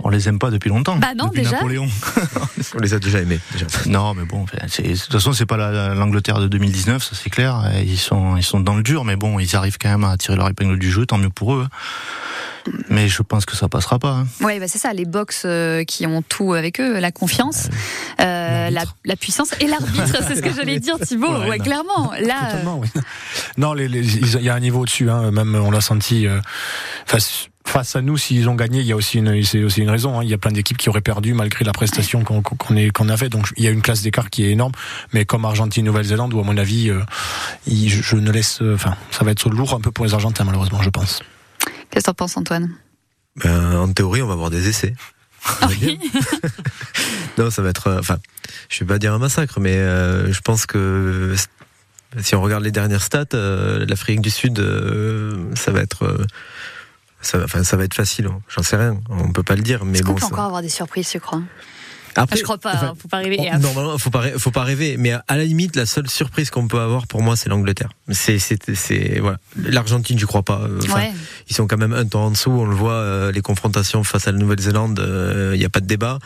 On 0.04 0.10
les 0.10 0.28
aime 0.30 0.40
pas 0.40 0.50
depuis 0.52 0.70
longtemps. 0.70 0.96
Bah 0.98 1.14
non, 1.18 1.26
depuis 1.28 1.42
déjà. 1.44 1.58
Napoléon. 1.58 1.88
On 2.76 2.80
les 2.80 2.94
a 2.94 3.00
déjà 3.00 3.20
aimés. 3.20 3.40
Déjà. 3.54 3.66
Non, 3.88 4.14
mais 4.14 4.24
bon, 4.24 4.46
de 4.46 4.50
toute 4.78 5.12
façon, 5.12 5.34
c'est 5.34 5.46
pas 5.46 5.58
la- 5.58 5.94
l'Angleterre 5.94 6.40
de 6.40 6.48
2019, 6.48 7.04
ça 7.04 7.12
c'est 7.22 7.30
clair. 7.30 7.70
Ils 7.84 7.98
sont, 7.98 8.38
ils 8.38 8.44
sont 8.44 8.60
dans 8.60 8.76
le 8.76 8.84
dur, 8.84 9.04
mais 9.04 9.16
bon, 9.16 9.40
ils 9.40 9.56
arrivent 9.56 9.78
quand 9.80 9.90
même 9.90 10.04
à 10.04 10.16
tirer 10.18 10.38
leur 10.38 10.48
épingle 10.50 10.80
du 10.80 10.90
jeu, 10.92 11.06
tant 11.06 11.18
mieux 11.18 11.30
pour 11.30 11.54
eux. 11.56 11.68
Mais 12.90 13.08
je 13.08 13.24
pense 13.24 13.46
que 13.46 13.56
ça 13.56 13.68
passera 13.68 13.98
pas. 13.98 14.12
hein. 14.12 14.28
Ouais, 14.42 14.60
bah 14.60 14.68
c'est 14.68 14.78
ça, 14.78 14.94
les 14.94 15.06
box 15.06 15.44
euh, 15.46 15.84
qui 15.84 16.06
ont 16.06 16.22
tout 16.22 16.54
avec 16.54 16.80
eux, 16.80 17.00
la 17.00 17.12
confiance, 17.12 17.70
euh, 18.20 18.70
la, 18.70 18.84
la 19.04 19.16
puissance 19.16 19.50
et 19.60 19.66
l'arbitre, 19.68 20.18
c'est 20.28 20.36
ce 20.36 20.42
que 20.44 20.54
j'allais 20.54 20.80
dire, 20.80 21.00
Thibaut. 21.06 21.40
Ouais, 21.48 21.58
clairement. 21.58 22.12
Là, 22.22 22.54
euh, 22.58 22.64
oui. 22.78 22.88
Non, 23.58 23.74
les- 23.74 23.88
les- 23.88 24.06
il 24.16 24.44
y 24.44 24.50
a 24.50 24.54
un 24.54 24.60
niveau 24.60 24.82
au-dessus, 24.82 25.10
hein, 25.10 25.32
même 25.32 25.56
on 25.56 25.72
l'a 25.72 25.82
senti. 25.82 26.28
euh, 26.28 26.40
face, 27.66 27.96
à 27.96 28.02
nous, 28.02 28.18
s'ils 28.18 28.50
ont 28.50 28.56
gagné, 28.56 28.82
il 28.82 28.86
y 28.86 28.92
a 28.92 28.96
aussi 28.96 29.18
une, 29.20 29.44
c'est 29.44 29.64
aussi 29.64 29.82
une 29.82 29.90
raison. 29.90 30.20
hein. 30.20 30.24
Il 30.24 30.30
y 30.30 30.34
a 30.34 30.38
plein 30.38 30.52
d'équipes 30.52 30.78
qui 30.78 30.90
auraient 30.90 31.02
perdu 31.02 31.34
malgré 31.34 31.64
la 31.64 31.72
prestation 31.72 32.24
qu'on 32.24 32.42
qu'on 32.42 32.76
est- 32.76 32.90
qu'on 32.92 33.08
a 33.10 33.16
fait. 33.18 33.30
Donc 33.30 33.48
il 33.58 33.64
y 33.64 33.68
a 33.68 33.72
une 33.72 33.82
classe 33.82 34.02
d'écart 34.02 34.30
qui 34.30 34.44
est 34.44 34.52
énorme. 34.52 34.74
Mais 35.14 35.26
comme 35.26 35.46
Argentine, 35.46 35.86
Nouvelle-Zélande, 35.86 36.34
où 36.34 36.40
à 36.40 36.44
mon 36.44 36.58
avis, 36.58 36.90
euh, 36.90 37.00
il- 37.68 37.90
je, 37.90 38.02
je 38.02 38.16
ne 38.18 38.32
laisse, 38.32 38.62
euh, 38.62 38.76
enfin, 38.76 38.96
ça 39.12 39.24
va 39.24 39.32
être 39.32 39.50
lourd 39.50 39.74
un 39.74 39.80
peu 39.80 39.92
pour 39.92 40.06
les 40.06 40.14
Argentins 40.14 40.44
malheureusement, 40.44 40.82
je 40.82 40.90
pense. 40.90 41.22
qu'est-ce 41.92 42.06
que 42.06 42.10
t'en 42.12 42.14
penses, 42.14 42.36
Antoine? 42.38 42.70
Ben, 43.44 43.78
en 43.78 43.92
théorie, 43.94 44.22
on 44.22 44.28
va 44.28 44.34
avoir 44.34 44.50
des 44.50 44.68
essais. 44.68 44.94
Va 45.62 45.68
bien. 45.68 45.96
non, 47.38 47.50
ça 47.50 47.62
va 47.62 47.70
être, 47.70 47.88
euh, 47.88 48.00
enfin, 48.00 48.18
je 48.70 48.80
vais 48.80 48.86
pas 48.86 49.00
dire 49.00 49.14
un 49.14 49.18
massacre, 49.20 49.60
mais 49.60 49.76
euh, 49.76 50.32
je 50.32 50.40
pense 50.42 50.66
que 50.66 51.34
si 52.20 52.36
on 52.36 52.42
regarde 52.42 52.64
les 52.64 52.72
dernières 52.72 53.02
stats, 53.02 53.26
euh, 53.34 53.86
l'Afrique 53.88 54.22
du 54.22 54.30
Sud, 54.30 54.60
euh, 54.60 55.36
ça 55.56 55.72
va 55.72 55.82
être, 55.82 56.04
euh, 56.04 56.26
ça, 57.22 57.38
va- 57.38 57.46
enfin, 57.46 57.64
ça 57.64 57.78
va 57.78 57.84
être 57.84 57.94
facile. 57.94 58.28
hein. 58.28 58.42
J'en 58.48 58.64
sais 58.64 58.76
rien, 58.78 59.00
on 59.10 59.32
peut 59.32 59.44
pas 59.44 59.56
le 59.56 59.62
dire, 59.62 59.86
mais 59.86 59.94
Est-ce 60.00 60.04
qu'on 60.04 60.10
bon. 60.10 60.16
peut 60.16 60.22
ça- 60.22 60.28
encore 60.28 60.46
avoir 60.46 60.62
des 60.62 60.70
surprises, 60.70 61.10
tu 61.10 61.20
crois? 61.20 61.42
Après, 62.16 62.36
Ah, 62.36 62.38
Je 62.38 62.44
crois 62.44 62.58
pas, 62.58 62.74
enfin, 62.74 62.88
hein, 62.88 62.94
faut 63.00 63.08
pas 63.08 63.18
arriver. 63.18 63.38
on- 63.54 63.60
Normalement, 63.60 63.98
faut 63.98 64.10
pas, 64.10 64.24
faut 64.38 64.52
pas 64.52 64.64
rêver, 64.64 64.96
mais 64.98 65.12
à 65.14 65.38
la 65.38 65.44
limite, 65.46 65.76
la 65.76 65.86
seule 65.86 66.10
surprise 66.10 66.50
qu'on 66.50 66.68
peut 66.68 66.80
avoir 66.80 67.08
pour 67.08 67.22
moi, 67.22 67.36
c'est 67.36 67.50
l'Angleterre. 67.50 67.90
C'est, 68.10 68.40
c'est, 68.40 68.60
c'est, 68.76 69.20
voilà. 69.20 69.38
L'Argentine, 69.58 70.18
je 70.20 70.26
crois 70.26 70.44
pas. 70.44 70.62
euh, 70.64 70.80
enfin, 70.84 70.96
Ouais. 70.96 71.12
Ils 71.50 71.56
sont 71.56 71.68
quand 71.68 71.78
même 71.78 71.94
un 71.94 72.06
temps 72.06 72.26
en 72.26 72.32
dessous. 72.32 72.52
On 72.52 72.66
le 72.66 72.76
voit, 72.76 72.94
euh, 72.94 73.32
les 73.32 73.42
confrontations 73.42 74.04
face 74.04 74.28
à 74.28 74.32
la 74.32 74.38
Nouvelle-Zélande, 74.38 75.00
il 75.54 75.60
n'y 75.60 75.66
a 75.66 75.70
pas 75.70 75.80
de 75.80 75.86
débat. 75.88 76.20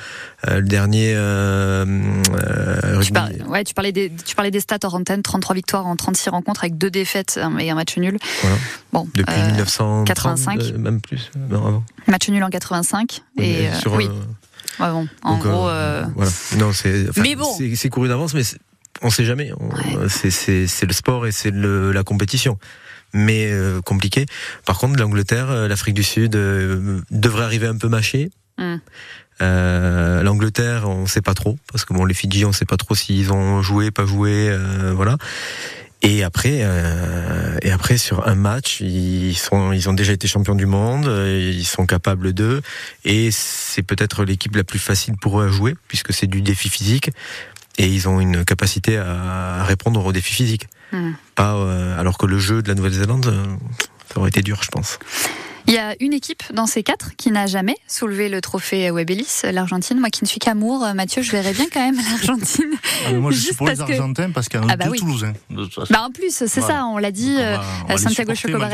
Euh, 0.48 0.60
le 0.60 0.68
dernier 0.68 1.14
euh, 1.16 1.86
euh, 1.86 2.82
Tu, 3.02 3.12
rugby- 3.12 3.14
par- 3.14 3.30
ouais, 3.50 3.64
tu, 3.64 3.74
parlais 3.74 3.92
des, 3.92 4.12
tu 4.26 4.36
parlais 4.36 4.52
des 4.52 4.60
stats 4.60 4.78
hors 4.84 4.96
antenne, 4.96 5.22
33 5.24 5.56
victoires 5.56 5.86
en 5.88 5.96
36 5.96 6.30
rencontres 6.30 6.64
avec 6.64 6.78
deux 6.78 6.90
défaites 6.92 7.40
euh, 7.42 7.58
et 7.58 7.70
un 7.72 7.76
match 7.76 7.98
nul. 7.98 8.18
Voilà. 8.42 8.58
Bon, 8.94 9.08
depuis 9.16 9.34
euh, 9.36 9.46
1985, 9.52 10.06
85. 10.06 10.62
euh, 10.62 10.78
même 10.78 11.02
plus. 11.02 11.32
Non, 11.50 11.66
avant. 11.66 11.84
match 12.08 12.28
nul 12.30 12.44
en 12.44 12.50
85. 12.50 13.22
Oui, 13.38 13.46
et, 13.46 13.68
euh, 13.68 13.74
sur, 13.80 13.94
oui, 13.94 14.08
euh, 14.08 14.12
ouais, 14.80 14.90
bon, 14.92 15.08
en 15.24 15.36
donc, 15.38 15.46
euh, 15.46 15.50
gros. 15.50 15.68
euh, 15.70 16.04
voilà. 16.16 16.32
Non, 16.58 16.72
c'est. 16.74 17.06
Mais 17.18 17.36
bon. 17.36 17.54
c'est- 17.58 17.76
c'est 17.76 17.90
couru 17.90 18.08
d'avance, 18.08 18.34
mais 18.34 18.44
on 19.02 19.10
sait 19.10 19.26
jamais. 19.26 19.52
On- 19.60 20.08
c'est- 20.10 20.32
C'est 20.32 20.68
c'est 20.68 20.86
le 20.86 20.94
sport 20.94 21.26
et 21.28 21.32
c'est 21.32 21.52
le- 21.52 21.92
la 21.92 22.04
compétition. 22.04 22.58
Mais 23.14 23.50
euh, 23.52 23.82
compliqué. 23.82 24.26
Par 24.66 24.78
contre, 24.78 25.00
l'Angleterre, 25.00 25.68
l'Afrique 25.70 25.96
du 25.96 26.04
Sud 26.04 26.36
euh, 26.36 27.00
devrait 27.12 27.44
arriver 27.46 27.68
un 27.68 27.78
peu 27.78 27.88
mâché. 27.88 28.30
Hmm. 28.58 28.78
Euh, 29.42 30.24
L'Angleterre, 30.24 30.88
on 30.90 31.06
sait 31.08 31.22
pas 31.22 31.34
trop 31.34 31.58
parce 31.72 31.84
que 31.86 31.94
bon, 31.94 32.06
les 32.06 32.14
Fidji, 32.14 32.46
on 32.46 32.54
sait 32.54 32.66
pas 32.66 32.78
trop 32.78 32.96
s'ils 32.96 33.32
ont 33.34 33.62
joué, 33.62 33.92
pas 33.92 34.06
joué, 34.06 34.48
euh, 34.50 34.94
voilà. 34.96 35.18
Et 36.02 36.24
après, 36.24 36.60
euh, 36.62 37.58
et 37.62 37.72
après 37.72 37.98
sur 37.98 38.28
un 38.28 38.36
match, 38.36 38.80
ils 38.82 39.36
sont, 39.36 39.72
ils 39.72 39.90
ont 39.90 39.94
déjà 39.94 40.14
été 40.14 40.28
champions 40.28 40.54
du 40.54 40.66
monde, 40.66 41.08
euh, 41.08 41.52
ils 41.54 41.66
sont 41.66 41.86
capables 41.86 42.34
d'eux, 42.34 42.62
et 43.06 43.30
c'est 43.32 43.82
peut-être 43.82 44.24
l'équipe 44.24 44.56
la 44.56 44.64
plus 44.64 44.78
facile 44.78 45.16
pour 45.18 45.42
eux 45.42 45.46
à 45.46 45.50
jouer 45.50 45.76
puisque 45.88 46.14
c'est 46.14 46.28
du 46.28 46.42
défi 46.42 46.70
physique, 46.70 47.10
et 47.78 47.88
ils 47.88 48.08
ont 48.08 48.20
une 48.20 48.46
capacité 48.46 48.98
à 48.98 49.64
répondre 49.64 50.06
aux 50.06 50.12
défis 50.12 50.34
physiques. 50.34 50.68
Hmm. 50.92 51.12
Pas, 51.36 51.56
euh, 51.56 52.00
alors 52.00 52.18
que 52.18 52.26
le 52.26 52.38
jeu 52.40 52.62
de 52.62 52.68
la 52.68 52.76
Nouvelle-Zélande, 52.76 53.26
euh, 53.28 53.46
ça 54.14 54.20
aurait 54.20 54.30
été 54.30 54.42
dur, 54.42 54.62
je 54.64 54.70
pense. 54.70 55.00
Il 55.68 55.74
y 55.74 55.78
a 55.80 55.96
une 56.00 56.14
équipe 56.14 56.44
dans 56.54 56.68
ces 56.68 56.84
quatre 56.84 57.16
qui 57.18 57.32
n'a 57.32 57.48
jamais 57.48 57.76
soulevé 57.88 58.30
le 58.30 58.40
trophée 58.40 58.92
Webb 58.92 59.10
Ellis, 59.10 59.42
l'Argentine. 59.52 60.00
Moi 60.00 60.10
qui 60.12 60.24
ne 60.24 60.28
suis 60.28 60.38
qu'amour, 60.40 60.84
euh, 60.86 60.94
Mathieu, 60.94 61.24
je 61.24 61.32
verrais 61.32 61.54
bien 61.54 61.66
quand 61.74 61.80
même 61.80 61.96
l'Argentine. 62.12 62.72
Ah, 63.08 63.14
moi, 63.14 63.32
je 63.32 63.38
suis 63.38 63.56
pour 63.56 63.68
les 63.68 63.76
que- 63.76 63.82
Argentins 63.82 64.30
parce 64.30 64.48
qu'il 64.48 64.60
y 64.60 64.64
en 64.64 64.70
a 64.70 64.74
Ah 64.74 64.78
bah 64.78 64.86
deux 64.86 64.92
oui. 64.92 65.00
Toulousains. 65.00 65.34
de 65.50 65.64
toute 65.64 65.74
façon. 65.74 65.92
Bah 65.94 66.04
en 66.04 66.12
plus, 66.12 66.30
c'est 66.32 66.60
Voilà. 66.60 66.76
ça, 66.76 66.86
on 66.86 67.00
l'a 67.00 67.12
dit, 67.12 67.34
on 67.36 67.42
euh, 67.42 67.56
va- 67.58 67.64
on 67.84 67.88
va 67.88 67.94
les 67.96 68.00
Santiago 68.00 68.36
Chocobares 68.36 68.70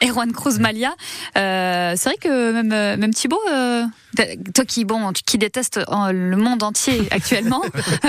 et 0.00 0.06
Juan 0.08 0.32
Cruz 0.32 0.58
Malia. 0.58 0.94
Euh, 1.36 1.92
c'est 1.96 2.08
vrai 2.08 2.18
que 2.18 2.52
même, 2.52 2.72
euh, 2.72 2.96
même 2.96 3.12
Thibaut, 3.12 3.40
euh, 3.52 3.84
toi 4.16 4.64
qui, 4.64 4.84
bon, 4.84 5.12
qui 5.12 5.38
déteste 5.38 5.78
euh, 5.78 6.12
le 6.12 6.36
monde 6.36 6.62
entier 6.62 7.08
actuellement, 7.10 7.62
euh, 8.04 8.08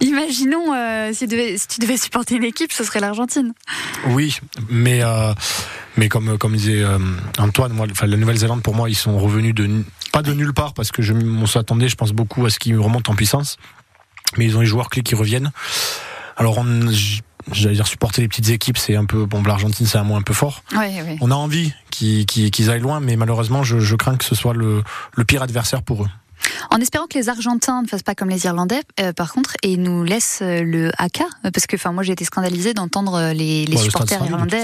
imaginons 0.00 0.74
euh, 0.74 1.12
si, 1.12 1.20
tu 1.20 1.36
devais, 1.36 1.58
si 1.58 1.68
tu 1.68 1.80
devais 1.80 1.96
supporter 1.96 2.36
une 2.36 2.44
équipe, 2.44 2.72
ce 2.72 2.84
serait 2.84 3.00
l'Argentine. 3.00 3.52
Oui, 4.08 4.38
mais 4.68 5.02
euh, 5.02 5.32
mais 5.96 6.08
comme 6.08 6.38
comme 6.38 6.56
disait 6.56 6.84
Antoine, 7.38 7.72
moi, 7.72 7.86
la 8.02 8.16
Nouvelle-Zélande 8.16 8.62
pour 8.62 8.74
moi 8.74 8.88
ils 8.88 8.94
sont 8.94 9.18
revenus 9.18 9.54
de 9.54 9.68
pas 10.12 10.22
de 10.22 10.32
nulle 10.32 10.54
part 10.54 10.74
parce 10.74 10.92
que 10.92 11.02
je 11.02 11.12
on 11.12 11.46
s'attendait, 11.46 11.88
je 11.88 11.96
pense 11.96 12.12
beaucoup 12.12 12.46
à 12.46 12.50
ce 12.50 12.58
qu'ils 12.58 12.78
remontent 12.78 13.12
en 13.12 13.16
puissance, 13.16 13.56
mais 14.36 14.44
ils 14.44 14.56
ont 14.56 14.60
les 14.60 14.66
joueurs 14.66 14.88
clés 14.88 15.02
qui 15.02 15.14
reviennent. 15.14 15.50
Alors 16.36 16.58
on, 16.58 16.90
j'allais 17.52 17.74
dire 17.74 17.86
supporter 17.86 18.22
les 18.22 18.28
petites 18.28 18.48
équipes, 18.50 18.78
c'est 18.78 18.96
un 18.96 19.04
peu 19.04 19.24
bon, 19.26 19.42
l'Argentine 19.42 19.86
c'est 19.86 19.98
un 19.98 20.04
mot 20.04 20.16
un 20.16 20.22
peu 20.22 20.34
fort. 20.34 20.62
Ouais, 20.72 21.02
ouais. 21.02 21.16
On 21.20 21.30
a 21.30 21.34
envie 21.34 21.72
qu'ils 21.90 22.26
qu'ils- 22.26 22.50
qu'ils 22.50 22.70
aillent 22.70 22.80
loin, 22.80 23.00
mais 23.00 23.16
malheureusement 23.16 23.62
je, 23.62 23.78
je 23.78 23.96
crains 23.96 24.16
que 24.16 24.24
ce 24.24 24.34
soit 24.34 24.54
le, 24.54 24.82
le 25.16 25.24
pire 25.24 25.42
adversaire 25.42 25.82
pour 25.82 26.04
eux. 26.04 26.08
En 26.70 26.80
espérant 26.80 27.06
que 27.08 27.18
les 27.18 27.28
Argentins 27.28 27.82
ne 27.82 27.88
fassent 27.88 28.04
pas 28.04 28.14
comme 28.14 28.30
les 28.30 28.44
Irlandais, 28.46 28.80
euh, 29.00 29.12
par 29.12 29.32
contre, 29.32 29.54
et 29.64 29.76
nous 29.76 30.04
laissent 30.04 30.38
euh, 30.40 30.62
le 30.62 30.92
haka, 30.96 31.24
euh, 31.44 31.50
parce 31.50 31.66
que 31.66 31.74
enfin 31.74 31.90
moi 31.92 32.04
j'ai 32.04 32.12
été 32.12 32.24
scandalisée 32.24 32.74
d'entendre 32.74 33.32
les, 33.32 33.66
les 33.66 33.76
supporters 33.76 34.24
irlandais. 34.24 34.62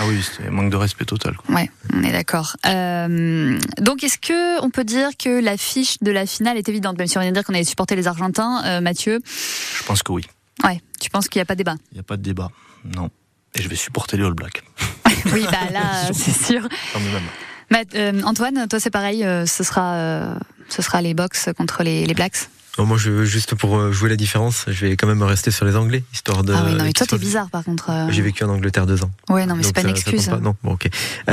Ah 0.00 0.04
oui, 0.08 0.22
c'était 0.22 0.48
manque 0.50 0.70
de 0.70 0.76
respect 0.76 1.04
total. 1.04 1.36
quoi. 1.36 1.54
ouais, 1.54 1.70
on 1.92 2.02
est 2.02 2.12
d'accord. 2.12 2.56
Euh, 2.66 3.58
donc 3.80 4.02
est-ce 4.02 4.18
que 4.18 4.62
on 4.64 4.70
peut 4.70 4.84
dire 4.84 5.10
que 5.22 5.40
la 5.42 5.56
fiche 5.58 5.98
de 6.00 6.10
la 6.10 6.24
finale 6.24 6.56
est 6.56 6.68
évidente, 6.70 6.96
même 6.98 7.06
si 7.06 7.18
on 7.18 7.20
vient 7.20 7.30
de 7.30 7.34
dire 7.34 7.44
qu'on 7.44 7.54
allait 7.54 7.64
supporter 7.64 7.96
les 7.96 8.06
Argentins, 8.08 8.62
euh, 8.64 8.80
Mathieu? 8.80 9.20
Je 9.78 9.84
pense 9.84 10.02
que 10.02 10.12
oui. 10.12 10.24
Ouais, 10.64 10.80
tu 11.00 11.10
penses 11.10 11.28
qu'il 11.28 11.38
n'y 11.40 11.42
a 11.42 11.46
pas 11.46 11.54
débat? 11.54 11.74
Il 11.92 11.94
n'y 11.94 12.00
a 12.00 12.04
pas 12.04 12.16
de 12.16 12.22
débat. 12.22 12.50
Non. 12.84 13.10
Et 13.54 13.62
je 13.62 13.68
vais 13.68 13.76
supporter 13.76 14.16
les 14.16 14.24
All 14.24 14.34
Blacks. 14.34 14.62
Oui, 15.34 15.44
bah 15.50 15.70
là, 15.70 15.82
c'est 16.14 16.32
sûr. 16.32 16.62
Quand 16.94 17.00
même. 17.00 17.22
Matt- 17.70 17.94
euh, 17.94 18.22
Antoine, 18.22 18.66
toi 18.68 18.80
c'est 18.80 18.90
pareil, 18.90 19.22
euh, 19.22 19.44
ce 19.44 19.62
sera, 19.64 19.94
euh, 19.94 20.34
ce 20.70 20.80
sera 20.82 21.02
les 21.02 21.12
Box 21.12 21.50
contre 21.56 21.82
les, 21.82 22.06
les 22.06 22.14
Blacks? 22.14 22.48
Non, 22.78 22.86
moi, 22.86 22.96
je, 22.96 23.24
juste 23.24 23.54
pour 23.56 23.92
jouer 23.92 24.08
la 24.08 24.16
différence, 24.16 24.64
je 24.68 24.86
vais 24.86 24.96
quand 24.96 25.06
même 25.06 25.22
rester 25.22 25.50
sur 25.50 25.66
les 25.66 25.76
Anglais, 25.76 26.04
histoire 26.14 26.42
de. 26.42 26.54
ah 26.54 26.62
oui, 26.64 26.74
non, 26.74 26.84
mais 26.84 26.92
toi 26.92 27.06
t'es 27.06 27.18
bizarre 27.18 27.50
par 27.50 27.64
contre. 27.64 27.90
J'ai 28.10 28.22
vécu 28.22 28.44
en 28.44 28.48
Angleterre 28.48 28.86
deux 28.86 29.02
ans. 29.04 29.10
Ouais, 29.28 29.44
non, 29.44 29.56
mais 29.56 29.62
c'est 29.62 29.74
pas 29.74 29.82
une 29.82 29.90
excuse. 29.90 30.28
pas. 30.28 30.38
Non, 30.38 30.54
bon, 30.62 30.72
ok. 30.72 30.88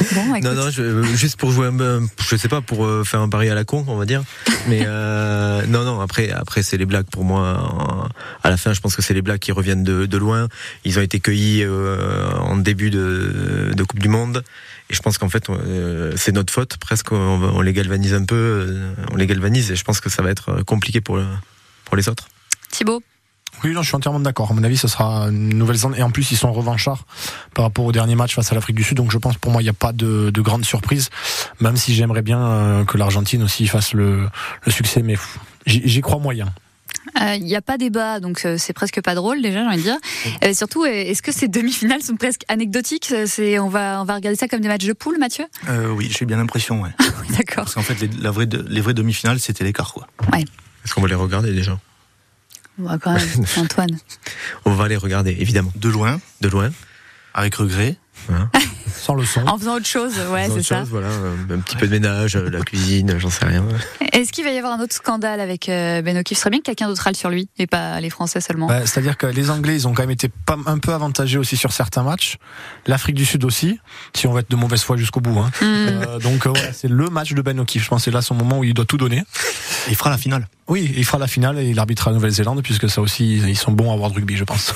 Euh, 0.00 0.04
Bon. 0.14 0.40
Non, 0.40 0.54
non, 0.54 0.70
je- 0.70 1.02
juste 1.14 1.36
pour 1.38 1.50
jouer 1.52 1.68
un 1.68 2.00
je 2.28 2.36
sais 2.36 2.48
pas, 2.48 2.60
pour 2.60 2.84
euh, 2.86 3.04
faire 3.04 3.20
un 3.20 3.28
pari 3.28 3.48
à 3.50 3.54
la 3.54 3.64
con, 3.64 3.84
on 3.88 3.96
va 3.96 4.04
dire. 4.06 4.22
Mais 4.68 4.82
euh, 4.86 5.62
non, 5.68 5.84
non, 5.84 6.00
après, 6.00 6.30
après 6.30 6.62
c'est 6.62 6.76
les 6.76 6.86
blagues 6.86 7.06
pour 7.10 7.24
moi. 7.24 8.10
À 8.42 8.50
la 8.50 8.56
fin, 8.56 8.72
je 8.72 8.80
pense 8.80 8.96
que 8.96 9.02
c'est 9.02 9.14
les 9.14 9.22
blagues 9.22 9.38
qui 9.40 9.52
reviennent 9.52 9.84
de, 9.84 10.06
de 10.06 10.16
loin. 10.18 10.48
Ils 10.84 10.98
ont 10.98 11.02
été 11.02 11.20
cueillis 11.20 11.62
euh, 11.62 12.30
en 12.38 12.56
début 12.56 12.90
de, 12.90 13.72
de 13.74 13.82
Coupe 13.84 14.00
du 14.00 14.08
Monde. 14.08 14.42
Et 14.90 14.94
je 14.94 15.00
pense 15.00 15.16
qu'en 15.18 15.28
fait, 15.30 15.48
euh, 15.48 16.12
c'est 16.16 16.32
notre 16.32 16.52
faute, 16.52 16.76
presque. 16.76 17.12
On, 17.12 17.16
on 17.54 17.60
les 17.62 17.72
galvanise 17.72 18.14
un 18.14 18.24
peu, 18.24 18.34
euh, 18.36 18.92
on 19.12 19.16
les 19.16 19.26
galvanise. 19.26 19.70
Et 19.70 19.76
je 19.76 19.84
pense 19.84 20.00
que 20.00 20.10
ça 20.10 20.22
va 20.22 20.30
être 20.30 20.62
compliqué 20.64 21.00
pour, 21.00 21.16
le- 21.16 21.24
pour 21.86 21.96
les 21.96 22.08
autres. 22.08 22.28
Thibaut 22.70 23.02
Oui, 23.64 23.72
non, 23.72 23.82
je 23.82 23.88
suis 23.88 23.96
entièrement 23.96 24.20
d'accord. 24.20 24.50
À 24.50 24.54
mon 24.54 24.62
avis, 24.62 24.76
ce 24.76 24.88
sera 24.88 25.24
une 25.28 25.56
Nouvelle-Zélande. 25.56 25.96
Et 25.98 26.02
en 26.02 26.10
plus, 26.10 26.30
ils 26.30 26.36
sont 26.36 26.52
revanchards 26.52 27.04
par 27.54 27.64
rapport 27.64 27.84
au 27.84 27.92
dernier 27.92 28.14
match 28.14 28.34
face 28.34 28.52
à 28.52 28.54
l'Afrique 28.54 28.76
du 28.76 28.84
Sud. 28.84 28.96
Donc, 28.98 29.10
je 29.10 29.18
pense 29.18 29.36
pour 29.38 29.50
moi, 29.52 29.62
il 29.62 29.64
n'y 29.64 29.70
a 29.70 29.74
pas 29.74 29.92
de, 29.92 30.30
de 30.30 30.40
grande 30.42 30.64
surprise. 30.64 31.10
Même 31.60 31.76
si 31.76 31.94
j'aimerais 31.94 32.22
bien 32.22 32.40
euh, 32.40 32.84
que 32.84 32.98
l'Argentine 32.98 33.42
aussi 33.42 33.66
fasse 33.66 33.92
le, 33.94 34.28
le 34.66 34.72
succès. 34.72 35.02
Mais 35.02 35.16
j'y 35.66 36.00
crois 36.02 36.18
moyen. 36.18 36.52
Il 37.36 37.44
n'y 37.44 37.54
a 37.54 37.60
pas 37.62 37.76
débat, 37.78 38.18
donc 38.18 38.42
euh, 38.44 38.56
c'est 38.58 38.72
presque 38.72 39.00
pas 39.02 39.14
drôle 39.14 39.40
déjà, 39.40 39.60
j'ai 39.60 39.66
envie 39.66 39.76
de 39.76 39.82
dire. 39.82 39.96
Euh, 40.42 40.52
surtout, 40.54 40.84
euh, 40.84 40.88
est-ce 40.88 41.22
que 41.22 41.32
ces 41.32 41.48
demi-finales 41.48 42.02
sont 42.02 42.16
presque 42.16 42.42
anecdotiques? 42.48 43.10
Euh, 43.12 43.24
C'est, 43.28 43.58
on 43.58 43.68
va, 43.68 44.00
on 44.00 44.04
va 44.04 44.14
regarder 44.16 44.36
ça 44.36 44.48
comme 44.48 44.60
des 44.60 44.68
matchs 44.68 44.86
de 44.86 44.92
poule, 44.94 45.18
Mathieu? 45.18 45.44
Euh, 45.68 45.88
oui, 45.90 46.10
j'ai 46.10 46.24
bien 46.24 46.38
l'impression, 46.38 46.80
ouais. 46.82 46.90
D'accord. 47.30 47.64
Parce 47.64 47.74
qu'en 47.74 47.82
fait, 47.82 48.00
les, 48.00 48.08
la 48.20 48.30
vraie, 48.30 48.46
de- 48.46 48.64
les 48.68 48.80
vraies 48.80 48.94
demi-finales, 48.94 49.38
c'était 49.38 49.64
l'écart, 49.64 49.92
quoi. 49.92 50.06
Est-ce 50.84 50.94
qu'on 50.94 51.02
va 51.02 51.08
les 51.08 51.14
regarder 51.14 51.52
déjà? 51.52 51.78
Ouais, 52.78 52.96
quand 53.00 53.12
même, 53.14 53.28
Antoine. 53.56 53.98
On 54.64 54.72
va 54.74 54.88
les 54.88 54.96
regarder, 54.96 55.36
évidemment. 55.38 55.72
De 55.76 55.88
loin, 55.88 56.20
De 56.40 56.48
loin. 56.48 56.70
avec 57.34 57.54
regret. 57.56 57.96
Voilà. 58.28 58.50
Sans 58.92 59.14
le 59.14 59.24
son. 59.24 59.46
En 59.46 59.58
faisant 59.58 59.76
autre 59.76 59.86
chose, 59.86 60.12
ouais, 60.32 60.48
c'est 60.52 60.62
ça. 60.62 60.80
chose, 60.80 60.88
Voilà, 60.90 61.08
un 61.08 61.58
petit 61.58 61.76
peu 61.76 61.86
de 61.86 61.92
ménage, 61.92 62.36
euh, 62.36 62.50
la 62.50 62.60
cuisine, 62.60 63.18
j'en 63.18 63.30
sais 63.30 63.44
rien. 63.44 63.64
Est-ce 64.12 64.32
qu'il 64.32 64.44
va 64.44 64.50
y 64.50 64.58
avoir 64.58 64.72
un 64.78 64.82
autre 64.82 64.94
scandale 64.94 65.40
avec 65.40 65.66
Ben 65.66 66.16
O'Keefe 66.16 66.38
Ce 66.38 66.42
serait 66.42 66.50
bien 66.50 66.60
que 66.60 66.64
quelqu'un 66.64 66.88
d'autre 66.88 67.02
râle 67.02 67.16
sur 67.16 67.30
lui, 67.30 67.48
et 67.58 67.66
pas 67.66 68.00
les 68.00 68.10
Français 68.10 68.40
seulement? 68.40 68.66
Bah, 68.66 68.86
C'est-à-dire 68.86 69.16
que 69.16 69.26
les 69.26 69.50
Anglais, 69.50 69.74
ils 69.74 69.88
ont 69.88 69.92
quand 69.92 70.02
même 70.02 70.10
été 70.10 70.28
pas, 70.28 70.56
un 70.66 70.78
peu 70.78 70.92
avantagés 70.92 71.38
aussi 71.38 71.56
sur 71.56 71.72
certains 71.72 72.02
matchs. 72.02 72.38
L'Afrique 72.86 73.16
du 73.16 73.24
Sud 73.24 73.44
aussi, 73.44 73.78
si 74.14 74.26
on 74.26 74.32
va 74.32 74.40
être 74.40 74.50
de 74.50 74.56
mauvaise 74.56 74.82
foi 74.82 74.96
jusqu'au 74.96 75.20
bout. 75.20 75.38
Hein. 75.38 75.50
Hmm. 75.60 75.64
Euh, 75.64 76.18
donc, 76.18 76.46
euh, 76.46 76.50
ouais, 76.50 76.70
c'est 76.72 76.88
le 76.88 77.08
match 77.08 77.32
de 77.32 77.42
Ben 77.42 77.58
O'Keefe. 77.58 77.84
Je 77.84 77.88
pense 77.88 78.00
que 78.00 78.04
c'est 78.06 78.10
là 78.10 78.22
son 78.22 78.34
moment 78.34 78.58
où 78.58 78.64
il 78.64 78.74
doit 78.74 78.84
tout 78.84 78.96
donner. 78.96 79.18
Et 79.18 79.90
il 79.90 79.96
fera 79.96 80.10
la 80.10 80.18
finale. 80.18 80.48
Oui, 80.66 80.92
il 80.96 81.04
fera 81.04 81.18
la 81.18 81.26
finale 81.26 81.58
et 81.58 81.68
il 81.68 81.78
arbitrera 81.78 82.10
la 82.10 82.16
Nouvelle-Zélande, 82.16 82.62
puisque 82.62 82.88
ça 82.88 83.02
aussi, 83.02 83.36
ils 83.36 83.56
sont 83.56 83.72
bons 83.72 83.90
à 83.90 83.94
avoir 83.94 84.10
de 84.10 84.14
rugby, 84.14 84.36
je 84.36 84.44
pense. 84.44 84.74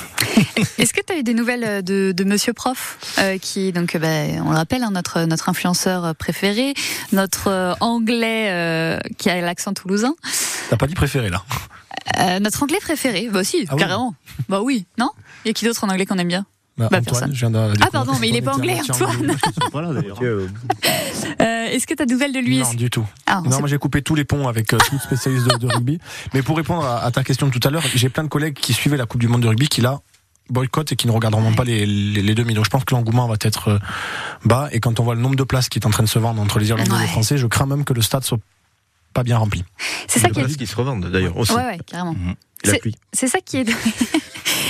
Est-ce 0.77 0.93
que 0.93 1.01
tu 1.05 1.13
as 1.13 1.17
eu 1.17 1.23
des 1.23 1.33
nouvelles 1.33 1.63
euh, 1.63 1.81
de, 1.81 2.11
de 2.15 2.23
Monsieur 2.23 2.53
Prof, 2.53 2.97
euh, 3.19 3.37
qui 3.37 3.71
donc, 3.71 3.95
euh, 3.95 3.99
bah, 3.99 4.41
on 4.45 4.51
le 4.51 4.55
rappelle, 4.57 4.83
hein, 4.83 4.91
notre 4.91 5.21
notre 5.25 5.49
influenceur 5.49 6.15
préféré, 6.15 6.73
notre 7.11 7.47
euh, 7.47 7.73
anglais 7.79 8.47
euh, 8.49 8.99
qui 9.17 9.29
a 9.29 9.39
l'accent 9.41 9.73
toulousain, 9.73 10.13
T'as 10.69 10.77
pas 10.77 10.87
dit 10.87 10.95
préféré, 10.95 11.29
là 11.29 11.43
Euh, 12.19 12.39
notre 12.39 12.61
anglais 12.63 12.79
préféré, 12.81 13.29
bah 13.31 13.43
si, 13.43 13.65
Ah 13.69 13.73
oui. 13.75 13.79
carrément. 13.79 14.15
Bah 14.47 14.61
oui, 14.61 14.85
non? 14.97 15.09
Il 15.45 15.49
y 15.49 15.51
a 15.51 15.53
qui 15.53 15.65
d'autre 15.65 15.83
en 15.83 15.89
anglais 15.89 16.05
qu'on 16.05 16.17
aime 16.17 16.27
bien? 16.27 16.45
Bah, 16.77 16.87
Bah, 16.89 16.99
Antoine, 16.99 17.03
personne. 17.03 17.33
je 17.33 17.39
viens 17.39 17.51
de 17.51 17.73
Ah 17.81 17.87
pardon, 17.91 18.13
mais 18.21 18.29
il 18.29 18.35
est 18.37 18.41
pas 18.41 18.53
Antoine 18.53 18.69
anglais, 18.69 18.81
Antoine. 18.89 19.35
Euh, 21.41 21.65
Est-ce 21.67 21.85
que 21.87 21.93
tu 21.93 22.03
as 22.03 22.05
de 22.05 22.11
nouvelles 22.13 22.31
de 22.33 22.39
lui? 22.39 22.59
Non, 22.59 22.73
du 22.73 22.89
tout. 22.89 23.05
Ah, 23.25 23.41
Non, 23.45 23.59
moi 23.59 23.67
j'ai 23.67 23.77
coupé 23.77 24.01
tous 24.01 24.15
les 24.15 24.23
ponts 24.25 24.47
avec 24.47 24.73
euh, 24.73 24.77
tout 24.89 24.97
spécialiste 24.99 25.47
de, 25.47 25.57
de 25.57 25.67
rugby. 25.67 25.99
Mais 26.33 26.41
pour 26.41 26.57
répondre 26.57 26.85
à, 26.85 27.03
à 27.03 27.11
ta 27.11 27.23
question 27.23 27.47
de 27.47 27.51
tout 27.51 27.65
à 27.67 27.71
l'heure, 27.71 27.83
j'ai 27.95 28.09
plein 28.09 28.23
de 28.23 28.29
collègues 28.29 28.55
qui 28.55 28.73
suivaient 28.73 28.97
la 28.97 29.05
Coupe 29.05 29.21
du 29.21 29.27
Monde 29.27 29.41
de 29.41 29.47
rugby 29.47 29.67
qui 29.67 29.81
là 29.81 29.99
boycottent 30.49 30.91
et 30.91 30.95
qui 30.95 31.07
ne 31.07 31.11
regarderont 31.11 31.53
pas 31.53 31.63
les, 31.63 31.85
les, 31.85 32.21
les 32.21 32.35
demi. 32.35 32.53
Donc 32.53 32.65
je 32.65 32.69
pense 32.69 32.83
que 32.85 32.93
l'engouement 32.93 33.27
va 33.27 33.35
être 33.41 33.69
euh, 33.69 33.79
bas. 34.45 34.69
Et 34.71 34.79
quand 34.79 34.99
on 34.99 35.03
voit 35.03 35.15
le 35.15 35.21
nombre 35.21 35.35
de 35.35 35.43
places 35.43 35.69
qui 35.69 35.79
est 35.79 35.85
en 35.85 35.89
train 35.89 36.03
de 36.03 36.09
se 36.09 36.19
vendre 36.19 36.41
entre 36.41 36.59
les 36.59 36.69
Irlandais 36.69 36.95
et 36.95 37.01
les 37.01 37.07
Français, 37.07 37.37
je 37.37 37.47
crains 37.47 37.65
même 37.65 37.83
que 37.83 37.93
le 37.93 38.01
stade 38.01 38.23
soit 38.23 38.39
pas 39.13 39.23
bien 39.23 39.37
rempli. 39.37 39.63
c'est 40.07 40.19
ça 40.19 40.29
qui 40.29 40.39
est 40.39 40.43
places 40.43 40.57
qui 40.57 40.67
se 40.67 40.75
revendent 40.75 41.09
d'ailleurs 41.09 41.37
aussi. 41.37 41.53
Ouais, 41.53 41.65
ouais, 41.65 41.79
carrément. 41.85 42.15
Pluie. 42.81 42.95
C'est 43.13 43.27
ça 43.27 43.39
qui 43.39 43.57
est. 43.57 43.65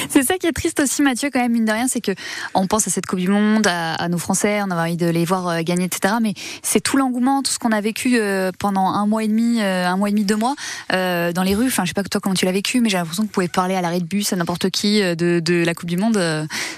C'est 0.09 0.23
ça 0.23 0.37
qui 0.37 0.47
est 0.47 0.51
triste 0.51 0.79
aussi, 0.79 1.01
Mathieu, 1.03 1.29
quand 1.31 1.39
même, 1.39 1.51
mine 1.51 1.65
de 1.65 1.71
rien, 1.71 1.87
c'est 1.87 2.01
que 2.01 2.11
on 2.53 2.65
pense 2.67 2.87
à 2.87 2.89
cette 2.91 3.05
Coupe 3.05 3.19
du 3.19 3.27
Monde, 3.29 3.67
à, 3.67 3.93
à 3.95 4.09
nos 4.09 4.17
Français, 4.17 4.59
on 4.63 4.71
a 4.71 4.75
envie 4.81 4.97
de 4.97 5.07
les 5.07 5.23
voir 5.23 5.47
euh, 5.47 5.61
gagner, 5.61 5.85
etc. 5.85 6.15
Mais 6.21 6.33
c'est 6.63 6.81
tout 6.81 6.97
l'engouement, 6.97 7.43
tout 7.43 7.51
ce 7.51 7.59
qu'on 7.59 7.71
a 7.71 7.79
vécu 7.81 8.17
euh, 8.17 8.51
pendant 8.57 8.87
un 8.89 9.05
mois 9.05 9.23
et 9.23 9.27
demi, 9.27 9.61
euh, 9.61 9.87
un 9.87 9.97
mois 9.97 10.09
et 10.09 10.11
demi, 10.11 10.25
deux 10.25 10.35
mois, 10.35 10.55
dans 10.89 11.43
les 11.43 11.55
rues. 11.55 11.67
Enfin, 11.67 11.83
je 11.85 11.89
sais 11.89 11.93
pas 11.93 12.03
toi 12.03 12.19
comment 12.21 12.35
tu 12.35 12.45
l'as 12.45 12.51
vécu, 12.51 12.81
mais 12.81 12.89
j'ai 12.89 12.97
l'impression 12.97 13.23
que 13.23 13.27
vous 13.27 13.33
pouvez 13.33 13.47
parler 13.47 13.75
à 13.75 13.81
l'arrêt 13.81 13.99
de 13.99 14.05
bus 14.05 14.33
à 14.33 14.35
n'importe 14.35 14.69
qui 14.71 14.99
de, 15.01 15.39
de 15.39 15.63
la 15.63 15.73
Coupe 15.75 15.89
du 15.89 15.97
Monde. 15.97 16.19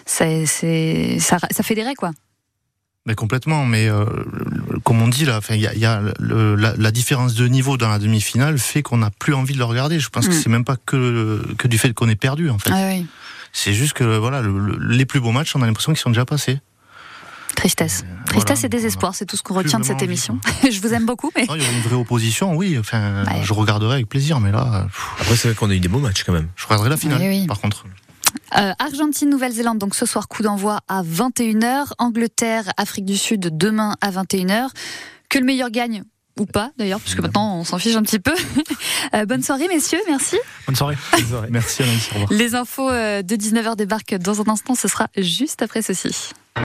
c'est, 0.05 0.45
ça, 1.19 1.37
ça 1.49 1.63
fédérait, 1.63 1.95
quoi. 1.95 2.11
Mais 3.07 3.15
complètement, 3.15 3.65
mais 3.65 3.87
euh, 3.89 4.05
comme 4.83 5.01
on 5.01 5.07
dit 5.07 5.25
là, 5.25 5.39
il 5.49 5.55
y 5.59 5.65
a, 5.65 5.73
y 5.73 5.85
a 5.85 6.01
le- 6.19 6.53
la, 6.55 6.75
la 6.77 6.91
différence 6.91 7.33
de 7.33 7.47
niveau 7.47 7.75
dans 7.75 7.89
la 7.89 7.97
demi-finale 7.97 8.59
fait 8.59 8.83
qu'on 8.83 8.97
n'a 8.97 9.09
plus 9.09 9.33
envie 9.33 9.53
de 9.55 9.57
le 9.57 9.65
regarder. 9.65 9.99
Je 9.99 10.09
pense 10.09 10.27
que 10.27 10.33
Mm. 10.35 10.39
c'est 10.43 10.49
même 10.49 10.63
pas 10.65 10.75
que 10.85 11.41
que 11.57 11.67
du 11.67 11.79
fait 11.79 11.93
qu'on 11.93 12.09
est 12.09 12.15
perdu 12.15 12.51
en 12.51 12.59
fait. 12.59 12.69
Ouais, 12.69 12.75
ouais. 12.99 13.05
C'est 13.53 13.73
juste 13.73 13.93
que 13.93 14.03
voilà, 14.17 14.41
le- 14.41 14.57
le- 14.57 14.77
les 14.95 15.05
plus 15.05 15.19
beaux 15.19 15.31
matchs, 15.31 15.55
on 15.55 15.61
a 15.61 15.65
l'impression 15.65 15.91
qu'ils 15.93 16.01
sont 16.01 16.09
déjà 16.09 16.25
passés. 16.25 16.59
Tristesse. 17.55 18.05
Tristesse 18.27 18.63
et 18.63 18.69
désespoir, 18.69 19.13
c'est 19.13 19.25
tout 19.25 19.35
ce 19.35 19.43
qu'on 19.43 19.53
retient 19.53 19.79
de 19.79 19.83
cette 19.85 19.97
envie, 19.97 20.05
émission. 20.05 20.39
je 20.71 20.79
vous 20.81 20.93
aime 20.93 21.05
beaucoup, 21.05 21.29
mais 21.35 21.45
Non, 21.45 21.55
il 21.55 21.61
y 21.61 21.65
aurait 21.65 21.75
une 21.75 21.81
vraie 21.81 21.95
opposition, 21.95 22.55
oui. 22.55 22.77
Enfin, 22.79 23.23
Ouais. 23.25 23.41
je 23.43 23.53
regarderai 23.53 23.95
avec 23.95 24.07
plaisir, 24.09 24.39
mais 24.39 24.51
là, 24.51 24.83
pff, 24.85 25.07
Après, 25.19 25.35
c'est 25.35 25.49
vrai 25.49 25.55
qu'on 25.55 25.69
a 25.69 25.73
eu 25.73 25.79
des 25.79 25.89
beaux 25.89 25.99
matchs 25.99 26.23
quand 26.23 26.31
même. 26.33 26.47
je 26.55 26.63
regarderai 26.65 26.89
la 26.89 26.97
finale. 26.97 27.19
Oui, 27.21 27.27
oui. 27.27 27.47
Par 27.47 27.59
contre, 27.59 27.85
Euh, 28.57 28.71
Argentine, 28.79 29.29
Nouvelle-Zélande, 29.29 29.77
donc 29.77 29.93
ce 29.95 30.05
soir 30.05 30.27
coup 30.29 30.41
d'envoi 30.43 30.79
à 30.87 31.03
21h. 31.03 31.93
Angleterre, 31.99 32.71
Afrique 32.77 33.05
du 33.05 33.17
Sud 33.17 33.49
demain 33.57 33.95
à 34.01 34.09
21h. 34.11 34.69
Que 35.29 35.37
le 35.37 35.45
meilleur 35.45 35.69
gagne 35.69 36.03
ou 36.41 36.45
pas 36.45 36.71
d'ailleurs, 36.77 36.99
puisque 36.99 37.19
maintenant 37.19 37.57
on 37.57 37.63
s'en 37.63 37.77
fiche 37.77 37.95
un 37.95 38.03
petit 38.03 38.19
peu. 38.19 38.33
Euh, 39.13 39.25
bonne 39.25 39.41
soirée 39.41 39.67
messieurs, 39.67 39.99
merci. 40.07 40.37
Bonne 40.67 40.75
soirée. 40.75 40.95
merci 41.49 41.83
revoir. 42.13 42.31
Les 42.31 42.55
infos 42.55 42.89
euh, 42.89 43.21
de 43.21 43.35
19h 43.35 43.75
débarquent 43.75 44.15
dans 44.15 44.39
un 44.41 44.47
instant, 44.47 44.73
ce 44.75 44.87
sera 44.87 45.07
juste 45.17 45.61
après 45.61 45.81
ceci. 45.81 46.31